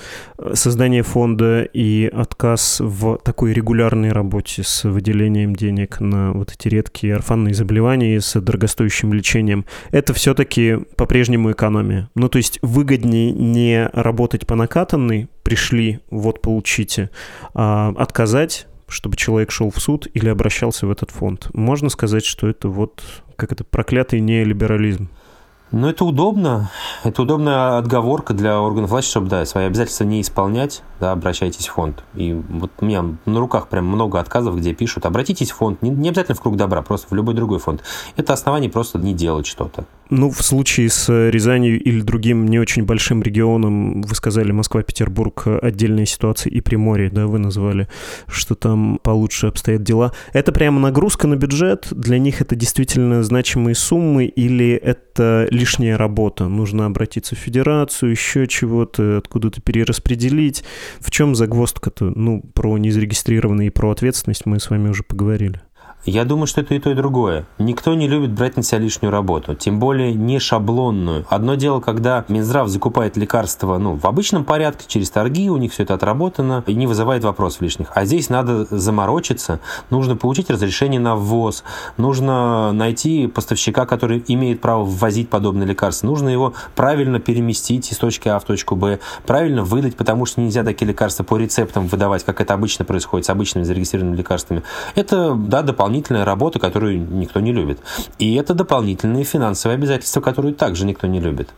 создание 0.54 1.04
фонда 1.04 1.64
и 1.64 2.06
отказ 2.06 2.82
в 2.82 3.18
такой 3.24 3.54
регулярной 3.54 4.12
работе 4.12 4.64
с 4.64 4.84
выделением 4.84 5.56
денег 5.56 6.02
на 6.02 6.34
вот 6.34 6.52
эти 6.52 6.68
редкие 6.68 7.16
орфанные 7.16 7.54
заболевания 7.54 8.20
с 8.20 8.38
дорогостоящим 8.42 9.14
лечением, 9.14 9.66
это 9.92 10.14
все-таки 10.14 10.80
по-прежнему 10.98 11.54
экономия. 11.54 12.10
Ну, 12.14 12.28
то 12.28 12.38
есть 12.38 12.60
выгоднее 12.62 13.32
не 13.32 13.90
работать 13.94 14.46
по 14.46 14.56
накатанной, 14.56 15.30
пришли, 15.44 16.02
вот 16.10 16.42
получите, 16.42 17.10
а 17.54 17.94
отказать, 17.98 18.68
чтобы 18.90 19.16
человек 19.16 19.52
шел 19.52 19.72
в 19.72 19.80
суд 19.80 20.10
или 20.14 20.28
обращался 20.28 20.88
в 20.88 20.92
этот 20.92 21.12
фонд. 21.12 21.52
Можно 21.54 21.88
сказать, 21.88 22.26
что 22.26 22.50
это 22.50 22.68
вот 22.68 23.02
как 23.38 23.54
это 23.54 23.64
проклятый 23.64 24.20
неолиберализм. 24.20 25.10
Ну, 25.72 25.88
это 25.88 26.04
удобно. 26.04 26.72
Это 27.04 27.22
удобная 27.22 27.78
отговорка 27.78 28.34
для 28.34 28.60
органов 28.60 28.90
власти, 28.90 29.10
чтобы, 29.12 29.28
да, 29.30 29.46
свои 29.46 29.66
обязательства 29.66 30.04
не 30.04 30.22
исполнять, 30.22 30.82
да, 31.00 31.12
обращайтесь 31.12 31.68
в 31.68 31.74
фонд. 31.74 32.04
И 32.16 32.34
вот 32.34 32.72
у 32.80 32.86
меня 32.86 33.06
на 33.26 33.40
руках 33.40 33.68
прям 33.68 33.86
много 33.86 34.20
отказов, 34.20 34.58
где 34.58 34.74
пишут, 34.74 35.06
обратитесь 35.06 35.52
в 35.52 35.58
фонд, 35.58 35.84
не, 35.84 35.92
не 35.92 36.10
обязательно 36.10 36.36
в 36.36 36.42
круг 36.42 36.56
добра, 36.56 36.82
просто 36.82 37.08
в 37.10 37.14
любой 37.14 37.36
другой 37.36 37.60
фонд. 37.60 37.84
Это 38.18 38.34
основание 38.34 38.72
просто 38.72 38.98
не 38.98 39.14
делать 39.14 39.46
что-то. 39.46 39.86
Ну, 40.10 40.32
в 40.32 40.42
случае 40.42 40.90
с 40.90 41.30
Рязанью 41.30 41.80
или 41.80 42.02
другим 42.02 42.48
не 42.48 42.58
очень 42.58 42.84
большим 42.84 43.22
регионом, 43.22 44.02
вы 44.02 44.16
сказали 44.16 44.52
Москва, 44.52 44.82
Петербург, 44.82 45.46
отдельная 45.62 46.06
ситуация, 46.06 46.50
и 46.50 46.62
Приморье, 46.62 47.12
да, 47.12 47.28
вы 47.28 47.38
назвали, 47.38 47.88
что 48.28 48.56
там 48.56 49.00
получше 49.04 49.48
обстоят 49.48 49.84
дела. 49.84 50.12
Это 50.34 50.52
прямо 50.52 50.80
нагрузка 50.80 51.28
на 51.28 51.36
бюджет? 51.36 51.88
Для 51.92 52.18
них 52.18 52.42
это 52.42 52.56
действительно 52.56 53.22
значимые 53.22 53.76
суммы 53.76 54.26
или 54.26 54.72
это 54.74 55.48
лишняя 55.52 55.96
работа? 55.96 56.48
Нужно 56.48 56.88
обратиться 56.88 57.36
в 57.36 57.40
федерацию, 57.40 58.10
еще 58.10 58.48
чего-то, 58.48 59.20
откуда-то 59.20 59.62
перераспределить. 59.62 60.64
В 61.00 61.12
чем 61.12 61.36
загвоздка-то? 61.36 62.12
Ну, 62.16 62.42
про 62.42 62.80
незарегистрированные 62.80 63.68
и 63.68 63.72
про 63.72 63.92
ответственность 63.92 64.48
мы 64.48 64.60
с 64.60 64.72
вами 64.72 64.90
уже 64.90 65.04
поговорили. 65.04 65.62
Я 66.06 66.24
думаю, 66.24 66.48
что 66.48 66.62
это 66.62 66.74
и 66.76 66.80
то, 66.80 66.90
и 66.92 66.94
другое. 66.94 67.46
Никто 67.58 67.94
не 67.94 68.08
любит 68.08 68.32
брать 68.32 68.56
на 68.56 68.64
себя 68.64 68.80
лишнюю 68.80 69.12
работу, 69.12 69.54
тем 69.54 69.80
более 69.80 70.14
не 70.14 70.40
шаблонную. 70.40 71.26
Одно 71.30 71.56
дело, 71.56 71.82
когда 71.82 72.24
Минздрав 72.30 72.70
закупает 72.70 73.18
лекарства 73.18 73.78
ну, 73.78 73.96
в 73.96 74.06
обычном 74.06 74.46
порядке, 74.46 74.86
через 74.88 75.10
торги, 75.10 75.50
у 75.50 75.58
них 75.58 75.74
все 75.74 75.84
это 75.84 75.96
отработано, 75.96 76.64
и 76.68 76.74
не 76.74 76.88
вызывает 76.88 77.26
вопросов 77.26 77.62
лишних. 77.62 77.92
А 77.94 78.06
здесь 78.06 78.30
надо 78.30 78.66
заморочиться, 78.66 79.60
нужно 79.90 80.16
получить 80.16 80.50
разрешение 80.50 81.02
на 81.02 81.18
ввоз, 81.18 81.66
нужно 81.98 82.72
найти 82.72 83.28
поставщика, 83.28 83.86
который 83.86 84.24
имеет 84.28 84.62
право 84.62 84.86
ввозить 84.86 85.30
подобные 85.30 85.68
лекарства, 85.68 86.08
нужно 86.08 86.30
его 86.30 86.54
правильно 86.76 87.20
переместить 87.20 87.92
из 87.92 87.98
точки 87.98 88.30
А 88.30 88.40
в 88.40 88.46
точку 88.46 88.78
Б, 88.78 89.00
правильно 89.26 89.64
выдать, 89.64 89.98
потому 89.98 90.26
что 90.26 90.40
нельзя 90.40 90.64
такие 90.64 90.88
лекарства 90.88 91.26
по 91.26 91.36
рецептам 91.36 91.88
выдавать, 91.88 92.24
как 92.24 92.40
это 92.40 92.54
обычно 92.54 92.86
происходит 92.86 93.26
с 93.26 93.30
обычными 93.30 93.66
зарегистрированными 93.66 94.18
лекарствами. 94.18 94.64
Это, 94.96 95.36
да, 95.36 95.62
дополнительно 95.62 95.89
дополнительная 95.90 96.24
работа, 96.24 96.60
которую 96.60 97.00
никто 97.00 97.40
не 97.40 97.52
любит. 97.52 97.80
И 98.20 98.36
это 98.36 98.54
дополнительные 98.54 99.24
финансовые 99.24 99.76
обязательства, 99.76 100.22
которые 100.22 100.54
также 100.54 100.86
никто 100.86 101.08
не 101.08 101.20
любит. 101.20 101.50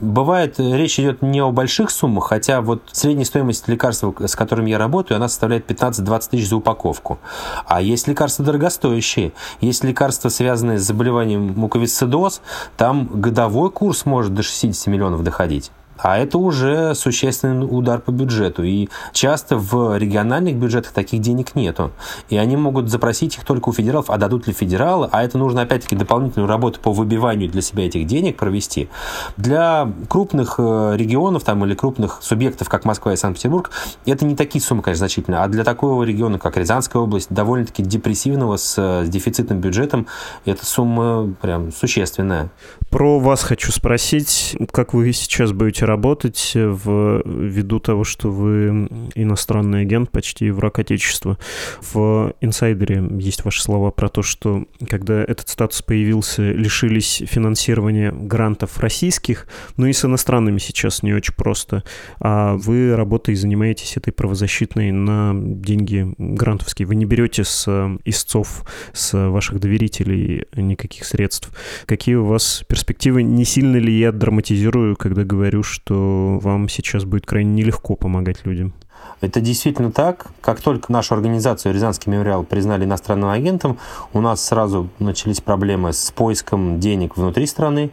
Бывает, 0.00 0.58
речь 0.58 0.98
идет 0.98 1.22
не 1.22 1.40
о 1.40 1.52
больших 1.52 1.90
суммах, 1.90 2.28
хотя 2.28 2.60
вот 2.60 2.82
средняя 2.90 3.24
стоимость 3.24 3.68
лекарства, 3.68 4.12
с 4.26 4.34
которым 4.34 4.66
я 4.66 4.76
работаю, 4.76 5.16
она 5.16 5.28
составляет 5.28 5.70
15-20 5.70 6.30
тысяч 6.30 6.48
за 6.48 6.56
упаковку. 6.56 7.20
А 7.66 7.80
есть 7.80 8.08
лекарства 8.08 8.44
дорогостоящие. 8.44 9.32
Есть 9.60 9.84
лекарства, 9.84 10.30
связанные 10.30 10.78
с 10.78 10.82
заболеванием 10.82 11.54
муковисцидоз, 11.56 12.42
там 12.76 13.06
годовой 13.06 13.70
курс 13.70 14.04
может 14.04 14.34
до 14.34 14.42
60 14.42 14.88
миллионов 14.88 15.22
доходить. 15.22 15.70
А 16.02 16.18
это 16.18 16.38
уже 16.38 16.94
существенный 16.94 17.66
удар 17.68 18.00
по 18.00 18.10
бюджету. 18.10 18.62
И 18.62 18.88
часто 19.12 19.56
в 19.56 19.96
региональных 19.96 20.56
бюджетах 20.56 20.92
таких 20.92 21.20
денег 21.20 21.54
нету. 21.54 21.92
И 22.28 22.36
они 22.36 22.56
могут 22.56 22.88
запросить 22.88 23.36
их 23.36 23.44
только 23.44 23.68
у 23.68 23.72
федералов, 23.72 24.10
а 24.10 24.16
дадут 24.16 24.46
ли 24.46 24.52
федералы. 24.52 25.08
А 25.12 25.22
это 25.22 25.38
нужно, 25.38 25.62
опять-таки, 25.62 25.96
дополнительную 25.96 26.48
работу 26.48 26.80
по 26.80 26.92
выбиванию 26.92 27.50
для 27.50 27.62
себя 27.62 27.86
этих 27.86 28.06
денег 28.06 28.36
провести. 28.36 28.88
Для 29.36 29.90
крупных 30.08 30.56
э, 30.58 30.94
регионов 30.96 31.44
там, 31.44 31.64
или 31.64 31.74
крупных 31.74 32.18
субъектов, 32.22 32.68
как 32.68 32.84
Москва 32.84 33.12
и 33.12 33.16
Санкт-Петербург, 33.16 33.70
это 34.06 34.24
не 34.24 34.36
такие 34.36 34.62
суммы, 34.62 34.82
конечно, 34.82 35.00
значительные. 35.00 35.40
А 35.40 35.48
для 35.48 35.64
такого 35.64 36.02
региона, 36.04 36.38
как 36.38 36.56
Рязанская 36.56 37.02
область, 37.02 37.28
довольно-таки 37.30 37.82
депрессивного, 37.82 38.56
с, 38.56 39.04
с 39.04 39.08
дефицитным 39.08 39.60
бюджетом, 39.60 40.06
эта 40.44 40.64
сумма 40.64 41.34
прям 41.40 41.72
существенная. 41.72 42.50
Про 42.90 43.18
вас 43.18 43.42
хочу 43.42 43.70
спросить, 43.72 44.56
как 44.72 44.94
вы 44.94 45.12
сейчас 45.12 45.52
будете 45.52 45.84
работать 45.90 46.52
в, 46.54 47.22
ввиду 47.24 47.80
того, 47.80 48.04
что 48.04 48.30
вы 48.30 48.88
иностранный 49.16 49.82
агент, 49.82 50.10
почти 50.10 50.50
враг 50.50 50.78
Отечества. 50.78 51.36
В 51.80 52.32
«Инсайдере» 52.40 53.02
есть 53.18 53.44
ваши 53.44 53.60
слова 53.60 53.90
про 53.90 54.08
то, 54.08 54.22
что 54.22 54.64
когда 54.88 55.20
этот 55.22 55.48
статус 55.48 55.82
появился, 55.82 56.52
лишились 56.52 57.22
финансирования 57.26 58.12
грантов 58.12 58.78
российских, 58.78 59.48
но 59.76 59.88
и 59.88 59.92
с 59.92 60.04
иностранными 60.04 60.58
сейчас 60.58 61.02
не 61.02 61.12
очень 61.12 61.34
просто. 61.34 61.82
А 62.20 62.54
вы 62.56 62.94
работой 62.94 63.34
занимаетесь 63.34 63.96
этой 63.96 64.12
правозащитной 64.12 64.92
на 64.92 65.32
деньги 65.34 66.14
грантовские. 66.18 66.86
Вы 66.86 66.94
не 66.94 67.04
берете 67.04 67.42
с 67.44 67.66
истцов, 68.04 68.64
с 68.92 69.28
ваших 69.28 69.58
доверителей 69.58 70.46
никаких 70.54 71.04
средств. 71.04 71.50
Какие 71.86 72.14
у 72.14 72.26
вас 72.26 72.62
перспективы? 72.68 73.22
Не 73.24 73.44
сильно 73.44 73.76
ли 73.76 73.92
я 73.92 74.12
драматизирую, 74.12 74.94
когда 74.94 75.24
говорю, 75.24 75.62
что 75.62 75.79
что 75.84 76.38
вам 76.40 76.68
сейчас 76.68 77.04
будет 77.04 77.26
крайне 77.26 77.52
нелегко 77.52 77.96
помогать 77.96 78.44
людям. 78.44 78.74
Это 79.20 79.40
действительно 79.40 79.92
так. 79.92 80.28
Как 80.40 80.60
только 80.60 80.90
нашу 80.90 81.14
организацию 81.14 81.74
«Рязанский 81.74 82.10
мемориал» 82.10 82.42
признали 82.42 82.84
иностранным 82.84 83.28
агентом, 83.28 83.78
у 84.12 84.20
нас 84.20 84.42
сразу 84.42 84.88
начались 84.98 85.40
проблемы 85.40 85.92
с 85.92 86.10
поиском 86.10 86.80
денег 86.80 87.16
внутри 87.16 87.46
страны. 87.46 87.90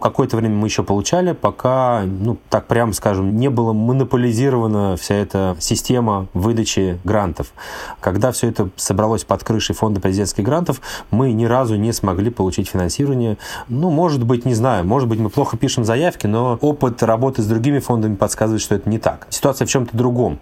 Какое-то 0.00 0.36
время 0.36 0.56
мы 0.56 0.66
еще 0.66 0.82
получали, 0.82 1.32
пока, 1.32 2.02
ну, 2.04 2.36
так 2.50 2.66
прямо 2.66 2.92
скажем, 2.92 3.36
не 3.36 3.48
была 3.48 3.72
монополизирована 3.72 4.96
вся 4.96 5.14
эта 5.14 5.56
система 5.60 6.26
выдачи 6.34 6.98
грантов. 7.04 7.52
Когда 8.00 8.32
все 8.32 8.48
это 8.48 8.68
собралось 8.76 9.24
под 9.24 9.44
крышей 9.44 9.74
фонда 9.74 10.00
президентских 10.00 10.44
грантов, 10.44 10.80
мы 11.10 11.32
ни 11.32 11.44
разу 11.44 11.76
не 11.76 11.92
смогли 11.92 12.30
получить 12.30 12.68
финансирование. 12.68 13.38
Ну, 13.68 13.90
может 13.90 14.24
быть, 14.24 14.44
не 14.44 14.54
знаю, 14.54 14.84
может 14.84 15.08
быть, 15.08 15.20
мы 15.20 15.30
плохо 15.30 15.56
пишем 15.56 15.84
заявки, 15.84 16.26
но 16.26 16.58
опыт 16.60 17.02
работы 17.02 17.42
с 17.42 17.46
другими 17.46 17.78
фондами 17.78 18.16
подсказывает, 18.16 18.60
что 18.60 18.74
это 18.74 18.90
не 18.90 18.98
так. 18.98 19.26
Ситуация 19.30 19.66
в 19.66 19.70
чем-то 19.70 19.96
другом. 19.96 20.40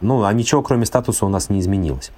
Ну, 0.00 0.24
а 0.24 0.32
ничего, 0.32 0.62
кроме 0.62 0.86
статуса, 0.86 1.26
у 1.26 1.28
нас 1.28 1.50
не 1.50 1.60
изменилось. 1.60 2.10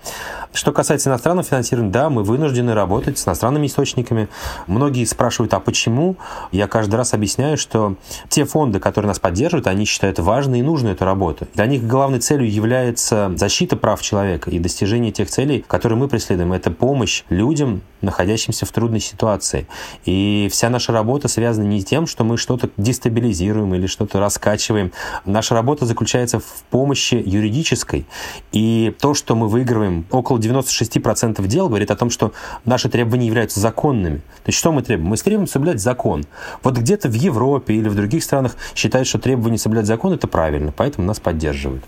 Что 0.52 0.72
касается 0.72 1.10
иностранного 1.10 1.46
финансирования, 1.46 1.90
да, 1.90 2.10
мы 2.10 2.22
вынуждены 2.22 2.74
работать 2.74 3.18
с 3.18 3.26
иностранными 3.26 3.66
источниками. 3.66 4.28
Многие 4.66 5.04
спрашивают, 5.04 5.54
а 5.54 5.60
почему? 5.60 6.16
Я 6.52 6.66
каждый 6.66 6.96
раз 6.96 7.14
объясняю, 7.14 7.58
что 7.58 7.96
те 8.28 8.44
фонды, 8.44 8.80
которые 8.80 9.08
нас 9.08 9.18
поддерживают, 9.18 9.66
они 9.66 9.84
считают 9.84 10.18
важной 10.18 10.60
и 10.60 10.62
нужной 10.62 10.92
эту 10.92 11.04
работу. 11.04 11.46
Для 11.54 11.66
них 11.66 11.86
главной 11.86 12.20
целью 12.20 12.50
является 12.50 13.32
защита 13.36 13.76
прав 13.76 14.00
человека 14.02 14.50
и 14.50 14.58
достижение 14.58 15.12
тех 15.12 15.28
целей, 15.28 15.64
которые 15.66 15.98
мы 15.98 16.08
преследуем. 16.08 16.52
Это 16.52 16.70
помощь 16.70 17.24
людям, 17.28 17.82
находящимся 18.00 18.66
в 18.66 18.72
трудной 18.72 19.00
ситуации. 19.00 19.66
И 20.04 20.48
вся 20.50 20.70
наша 20.70 20.92
работа 20.92 21.28
связана 21.28 21.64
не 21.64 21.80
с 21.80 21.84
тем, 21.84 22.06
что 22.06 22.24
мы 22.24 22.36
что-то 22.36 22.70
дестабилизируем 22.76 23.74
или 23.74 23.86
что-то 23.86 24.20
раскачиваем. 24.20 24.92
Наша 25.24 25.54
работа 25.54 25.86
заключается 25.86 26.38
в 26.38 26.62
помощи 26.70 27.14
юридической. 27.46 28.06
И 28.52 28.94
то, 29.00 29.14
что 29.14 29.34
мы 29.34 29.48
выигрываем 29.48 30.04
около 30.10 30.38
96% 30.38 31.44
дел, 31.46 31.68
говорит 31.68 31.90
о 31.90 31.96
том, 31.96 32.10
что 32.10 32.32
наши 32.64 32.88
требования 32.88 33.26
являются 33.26 33.60
законными. 33.60 34.16
То 34.16 34.48
есть 34.48 34.58
что 34.58 34.72
мы 34.72 34.82
требуем? 34.82 35.10
Мы 35.10 35.16
требуем 35.16 35.46
соблюдать 35.46 35.80
закон. 35.80 36.24
Вот 36.62 36.76
где-то 36.76 37.08
в 37.08 37.14
Европе 37.14 37.74
или 37.74 37.88
в 37.88 37.94
других 37.94 38.22
странах 38.22 38.56
считают, 38.74 39.08
что 39.08 39.18
требование 39.18 39.58
соблюдать 39.58 39.86
закон– 39.86 40.12
это 40.14 40.26
правильно, 40.26 40.72
поэтому 40.72 41.06
нас 41.06 41.20
поддерживают. 41.20 41.84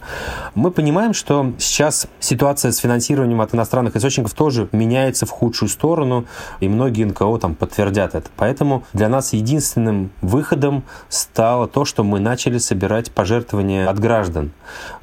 Мы 0.54 0.70
понимаем, 0.70 1.14
что 1.14 1.52
сейчас 1.58 2.06
ситуация 2.20 2.72
с 2.72 2.78
финансированием 2.78 3.40
от 3.40 3.54
иностранных 3.54 3.96
источников 3.96 4.34
тоже 4.34 4.68
меняется 4.72 5.26
в 5.26 5.30
худшую 5.30 5.68
сторону, 5.68 6.24
и 6.60 6.68
многие 6.68 7.04
НКО 7.04 7.38
там 7.38 7.54
подтвердят 7.54 8.14
это. 8.14 8.28
Поэтому 8.36 8.84
для 8.92 9.08
нас 9.08 9.32
единственным 9.32 10.10
выходом 10.20 10.84
стало 11.08 11.68
то, 11.68 11.84
что 11.84 12.04
мы 12.04 12.20
начали 12.20 12.58
собирать 12.58 13.10
пожертвования 13.10 13.88
от 13.88 13.98
граждан. 13.98 14.52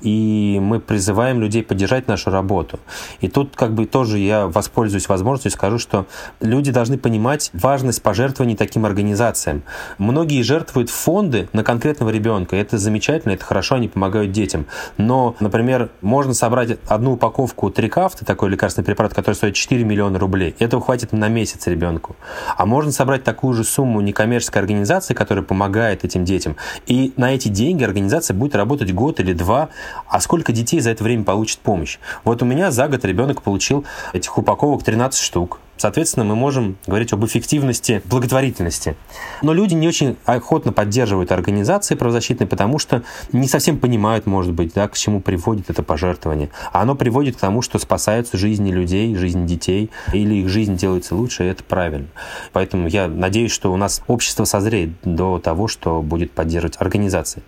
И 0.01 0.44
и 0.45 0.60
мы 0.60 0.79
призываем 0.79 1.41
людей 1.41 1.63
поддержать 1.63 2.08
нашу 2.08 2.29
работу. 2.29 2.79
И 3.21 3.27
тут 3.27 3.55
как 3.55 3.73
бы 3.73 3.86
тоже 3.86 4.19
я 4.19 4.47
воспользуюсь 4.47 5.10
возможностью 5.10 5.51
и 5.51 5.53
скажу, 5.53 5.79
что 5.79 6.05
люди 6.41 6.71
должны 6.71 6.97
понимать 6.97 7.49
важность 7.53 8.01
пожертвований 8.01 8.55
таким 8.55 8.86
организациям. 8.86 9.63
Многие 9.97 10.41
жертвуют 10.41 10.89
фонды 10.89 11.49
на 11.53 11.63
конкретного 11.63 12.10
ребенка. 12.10 12.55
Это 12.55 12.77
замечательно, 12.77 13.34
это 13.34 13.45
хорошо, 13.45 13.75
они 13.75 13.88
помогают 13.88 14.31
детям. 14.31 14.65
Но, 14.97 15.36
например, 15.39 15.89
можно 16.01 16.34
собрать 16.34 16.77
одну 16.88 17.13
упаковку 17.13 17.69
трикафта, 17.69 18.25
такой 18.25 18.49
лекарственный 18.49 18.86
препарат, 18.86 19.13
который 19.13 19.36
стоит 19.36 19.55
4 19.55 19.84
миллиона 19.84 20.19
рублей. 20.19 20.55
Этого 20.60 20.81
хватит 20.81 21.13
на 21.13 21.27
месяц 21.27 21.67
ребенку. 21.67 22.15
А 22.58 22.65
можно 22.65 22.91
собрать 22.91 23.23
такую 23.23 23.53
же 23.53 23.63
сумму 23.63 24.01
некоммерческой 24.01 24.62
организации, 24.62 25.13
которая 25.13 25.43
помогает 25.43 26.03
этим 26.03 26.25
детям. 26.25 26.55
И 26.88 27.13
на 27.17 27.34
эти 27.34 27.47
деньги 27.47 27.84
организация 27.84 28.36
будет 28.36 28.55
работать 28.55 28.93
год 28.93 29.19
или 29.19 29.34
два. 29.34 29.69
А 30.08 30.19
сколько 30.19 30.34
детей 30.51 30.79
за 30.79 30.91
это 30.91 31.03
время 31.03 31.23
получит 31.23 31.59
помощь? 31.59 31.97
Вот 32.23 32.41
у 32.41 32.45
меня 32.45 32.71
за 32.71 32.87
год 32.87 33.05
ребенок 33.05 33.41
получил 33.41 33.85
этих 34.13 34.37
упаковок 34.37 34.83
13 34.83 35.21
штук. 35.21 35.59
Соответственно, 35.77 36.25
мы 36.25 36.35
можем 36.35 36.77
говорить 36.88 37.11
об 37.13 37.25
эффективности 37.25 38.01
благотворительности. 38.05 38.95
Но 39.41 39.53
люди 39.53 39.73
не 39.73 39.88
очень 39.88 40.17
охотно 40.25 40.71
поддерживают 40.71 41.31
организации 41.31 41.95
правозащитные, 41.95 42.47
потому 42.47 42.79
что 42.79 43.03
не 43.31 43.47
совсем 43.47 43.77
понимают, 43.77 44.25
может 44.25 44.53
быть, 44.53 44.73
да, 44.73 44.88
к 44.88 44.95
чему 44.95 45.19
приводит 45.19 45.69
это 45.69 45.83
пожертвование. 45.83 46.49
А 46.71 46.81
оно 46.81 46.95
приводит 46.95 47.35
к 47.35 47.39
тому, 47.39 47.61
что 47.61 47.79
спасаются 47.79 48.38
жизни 48.38 48.71
людей, 48.71 49.15
жизни 49.15 49.45
детей, 49.45 49.91
или 50.13 50.35
их 50.35 50.49
жизнь 50.49 50.75
делается 50.77 51.15
лучше, 51.15 51.43
и 51.45 51.47
это 51.47 51.63
правильно. 51.63 52.07
Поэтому 52.53 52.88
я 52.88 53.07
надеюсь, 53.07 53.51
что 53.51 53.73
у 53.73 53.77
нас 53.77 54.01
общество 54.07 54.45
созреет 54.45 54.91
до 55.03 55.39
того, 55.39 55.67
что 55.67 56.01
будет 56.01 56.31
поддерживать 56.31 56.75
организации. 56.79 57.43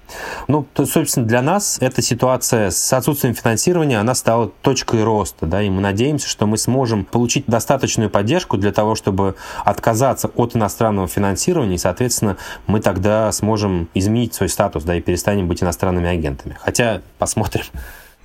Ну, 0.48 0.66
то, 0.74 0.86
собственно, 0.86 1.26
для 1.26 1.42
нас 1.42 1.78
эта 1.80 2.02
ситуация 2.02 2.72
с 2.72 2.94
отсутствием 2.94 3.36
финансирования, 3.36 4.00
она 4.00 4.16
стала 4.16 4.52
точкой 4.62 5.04
роста, 5.04 5.46
да, 5.46 5.62
и 5.62 5.70
мы 5.70 5.82
надеемся, 5.82 6.28
что 6.28 6.46
мы 6.46 6.58
сможем 6.58 7.06
получить 7.06 7.46
достаточную 7.48 8.10
поддержку 8.18 8.58
для 8.58 8.72
того, 8.72 8.96
чтобы 8.96 9.36
отказаться 9.64 10.28
от 10.28 10.56
иностранного 10.56 11.08
финансирования, 11.08 11.76
и, 11.76 11.78
соответственно, 11.78 12.38
мы 12.66 12.80
тогда 12.80 13.32
сможем 13.32 13.90
изменить 13.94 14.34
свой 14.34 14.50
статус, 14.50 14.84
да, 14.84 14.96
и 14.96 15.02
перестанем 15.02 15.48
быть 15.48 15.62
иностранными 15.62 16.10
агентами. 16.10 16.58
Хотя 16.60 17.02
посмотрим. 17.20 17.66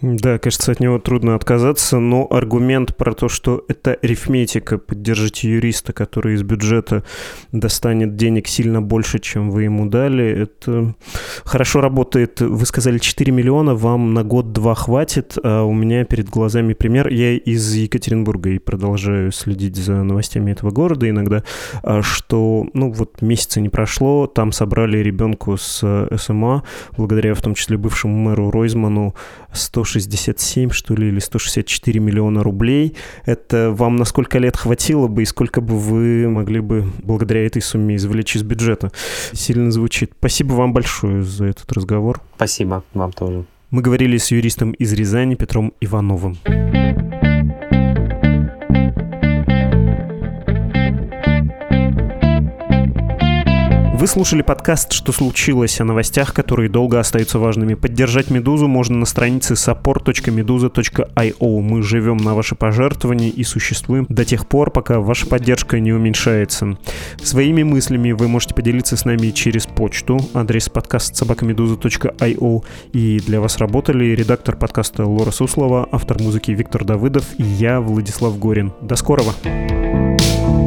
Да, 0.02 0.38
кажется, 0.38 0.72
от 0.72 0.80
него 0.80 0.98
трудно 0.98 1.36
отказаться, 1.36 2.00
но 2.00 2.26
аргумент 2.28 2.96
про 2.96 3.14
то, 3.14 3.28
что 3.28 3.64
это 3.68 3.94
арифметика, 3.94 4.76
поддержите 4.76 5.48
юриста, 5.48 5.92
который 5.92 6.34
из 6.34 6.42
бюджета 6.42 7.04
достанет 7.52 8.16
денег 8.16 8.48
сильно 8.48 8.82
больше, 8.82 9.20
чем 9.20 9.52
вы 9.52 9.62
ему 9.62 9.86
дали, 9.86 10.24
это 10.24 10.96
хорошо 11.44 11.80
работает. 11.80 12.40
Вы 12.40 12.66
сказали 12.66 12.98
4 12.98 13.30
миллиона, 13.30 13.76
вам 13.76 14.12
на 14.12 14.24
год-два 14.24 14.74
хватит, 14.74 15.38
а 15.40 15.62
у 15.62 15.72
меня 15.72 16.04
перед 16.04 16.28
глазами 16.28 16.72
пример. 16.72 17.06
Я 17.06 17.36
из 17.36 17.72
Екатеринбурга 17.72 18.50
и 18.50 18.58
продолжаю 18.58 19.30
следить 19.30 19.76
за 19.76 20.02
новостями 20.02 20.50
этого 20.50 20.72
города 20.72 21.08
иногда, 21.08 21.44
а 21.84 22.02
что, 22.02 22.66
ну 22.74 22.90
вот 22.90 23.22
месяца 23.22 23.60
не 23.60 23.68
прошло, 23.68 24.26
там 24.26 24.50
собрали 24.50 24.98
ребенку 24.98 25.56
с 25.56 26.08
СМА, 26.16 26.64
благодаря 26.96 27.36
в 27.36 27.40
том 27.40 27.54
числе 27.54 27.76
бывшему 27.76 28.16
мэру 28.16 28.50
Ройзману, 28.50 29.14
160 29.52 29.91
167, 29.92 30.70
что 30.70 30.94
ли, 30.94 31.08
или 31.08 31.18
164 31.18 32.00
миллиона 32.00 32.42
рублей. 32.42 32.94
Это 33.24 33.70
вам 33.72 33.96
на 33.96 34.04
сколько 34.04 34.38
лет 34.38 34.56
хватило 34.56 35.08
бы 35.08 35.22
и 35.22 35.24
сколько 35.26 35.60
бы 35.60 35.78
вы 35.78 36.28
могли 36.28 36.60
бы 36.60 36.90
благодаря 37.02 37.44
этой 37.46 37.60
сумме 37.60 37.96
извлечь 37.96 38.36
из 38.36 38.42
бюджета? 38.42 38.90
Сильно 39.32 39.70
звучит. 39.70 40.12
Спасибо 40.18 40.54
вам 40.54 40.72
большое 40.72 41.22
за 41.22 41.46
этот 41.46 41.70
разговор. 41.72 42.20
Спасибо 42.36 42.82
вам 42.94 43.12
тоже. 43.12 43.44
Мы 43.70 43.82
говорили 43.82 44.16
с 44.16 44.30
юристом 44.30 44.72
из 44.72 44.92
Рязани 44.92 45.34
Петром 45.34 45.72
Ивановым. 45.80 46.38
Вы 54.02 54.08
слушали 54.08 54.42
подкаст 54.42 54.90
«Что 54.90 55.12
случилось?» 55.12 55.80
о 55.80 55.84
новостях, 55.84 56.34
которые 56.34 56.68
долго 56.68 56.98
остаются 56.98 57.38
важными. 57.38 57.74
Поддержать 57.74 58.30
«Медузу» 58.30 58.66
можно 58.66 58.98
на 58.98 59.06
странице 59.06 59.54
support.meduza.io. 59.54 61.60
Мы 61.60 61.82
живем 61.84 62.16
на 62.16 62.34
ваши 62.34 62.56
пожертвования 62.56 63.28
и 63.28 63.44
существуем 63.44 64.06
до 64.08 64.24
тех 64.24 64.48
пор, 64.48 64.72
пока 64.72 64.98
ваша 64.98 65.28
поддержка 65.28 65.78
не 65.78 65.92
уменьшается. 65.92 66.76
Своими 67.22 67.62
мыслями 67.62 68.10
вы 68.10 68.26
можете 68.26 68.56
поделиться 68.56 68.96
с 68.96 69.04
нами 69.04 69.30
через 69.30 69.68
почту. 69.68 70.18
Адрес 70.34 70.68
подкаст 70.68 71.14
собакамедуза.io. 71.14 72.64
И 72.92 73.20
для 73.20 73.40
вас 73.40 73.58
работали 73.58 74.16
редактор 74.16 74.56
подкаста 74.56 75.06
Лора 75.06 75.30
Суслова, 75.30 75.88
автор 75.92 76.20
музыки 76.20 76.50
Виктор 76.50 76.84
Давыдов 76.84 77.26
и 77.38 77.44
я, 77.44 77.80
Владислав 77.80 78.36
Горин. 78.36 78.72
До 78.80 78.96
скорого! 78.96 79.32
thank 79.44 80.56
you 80.56 80.61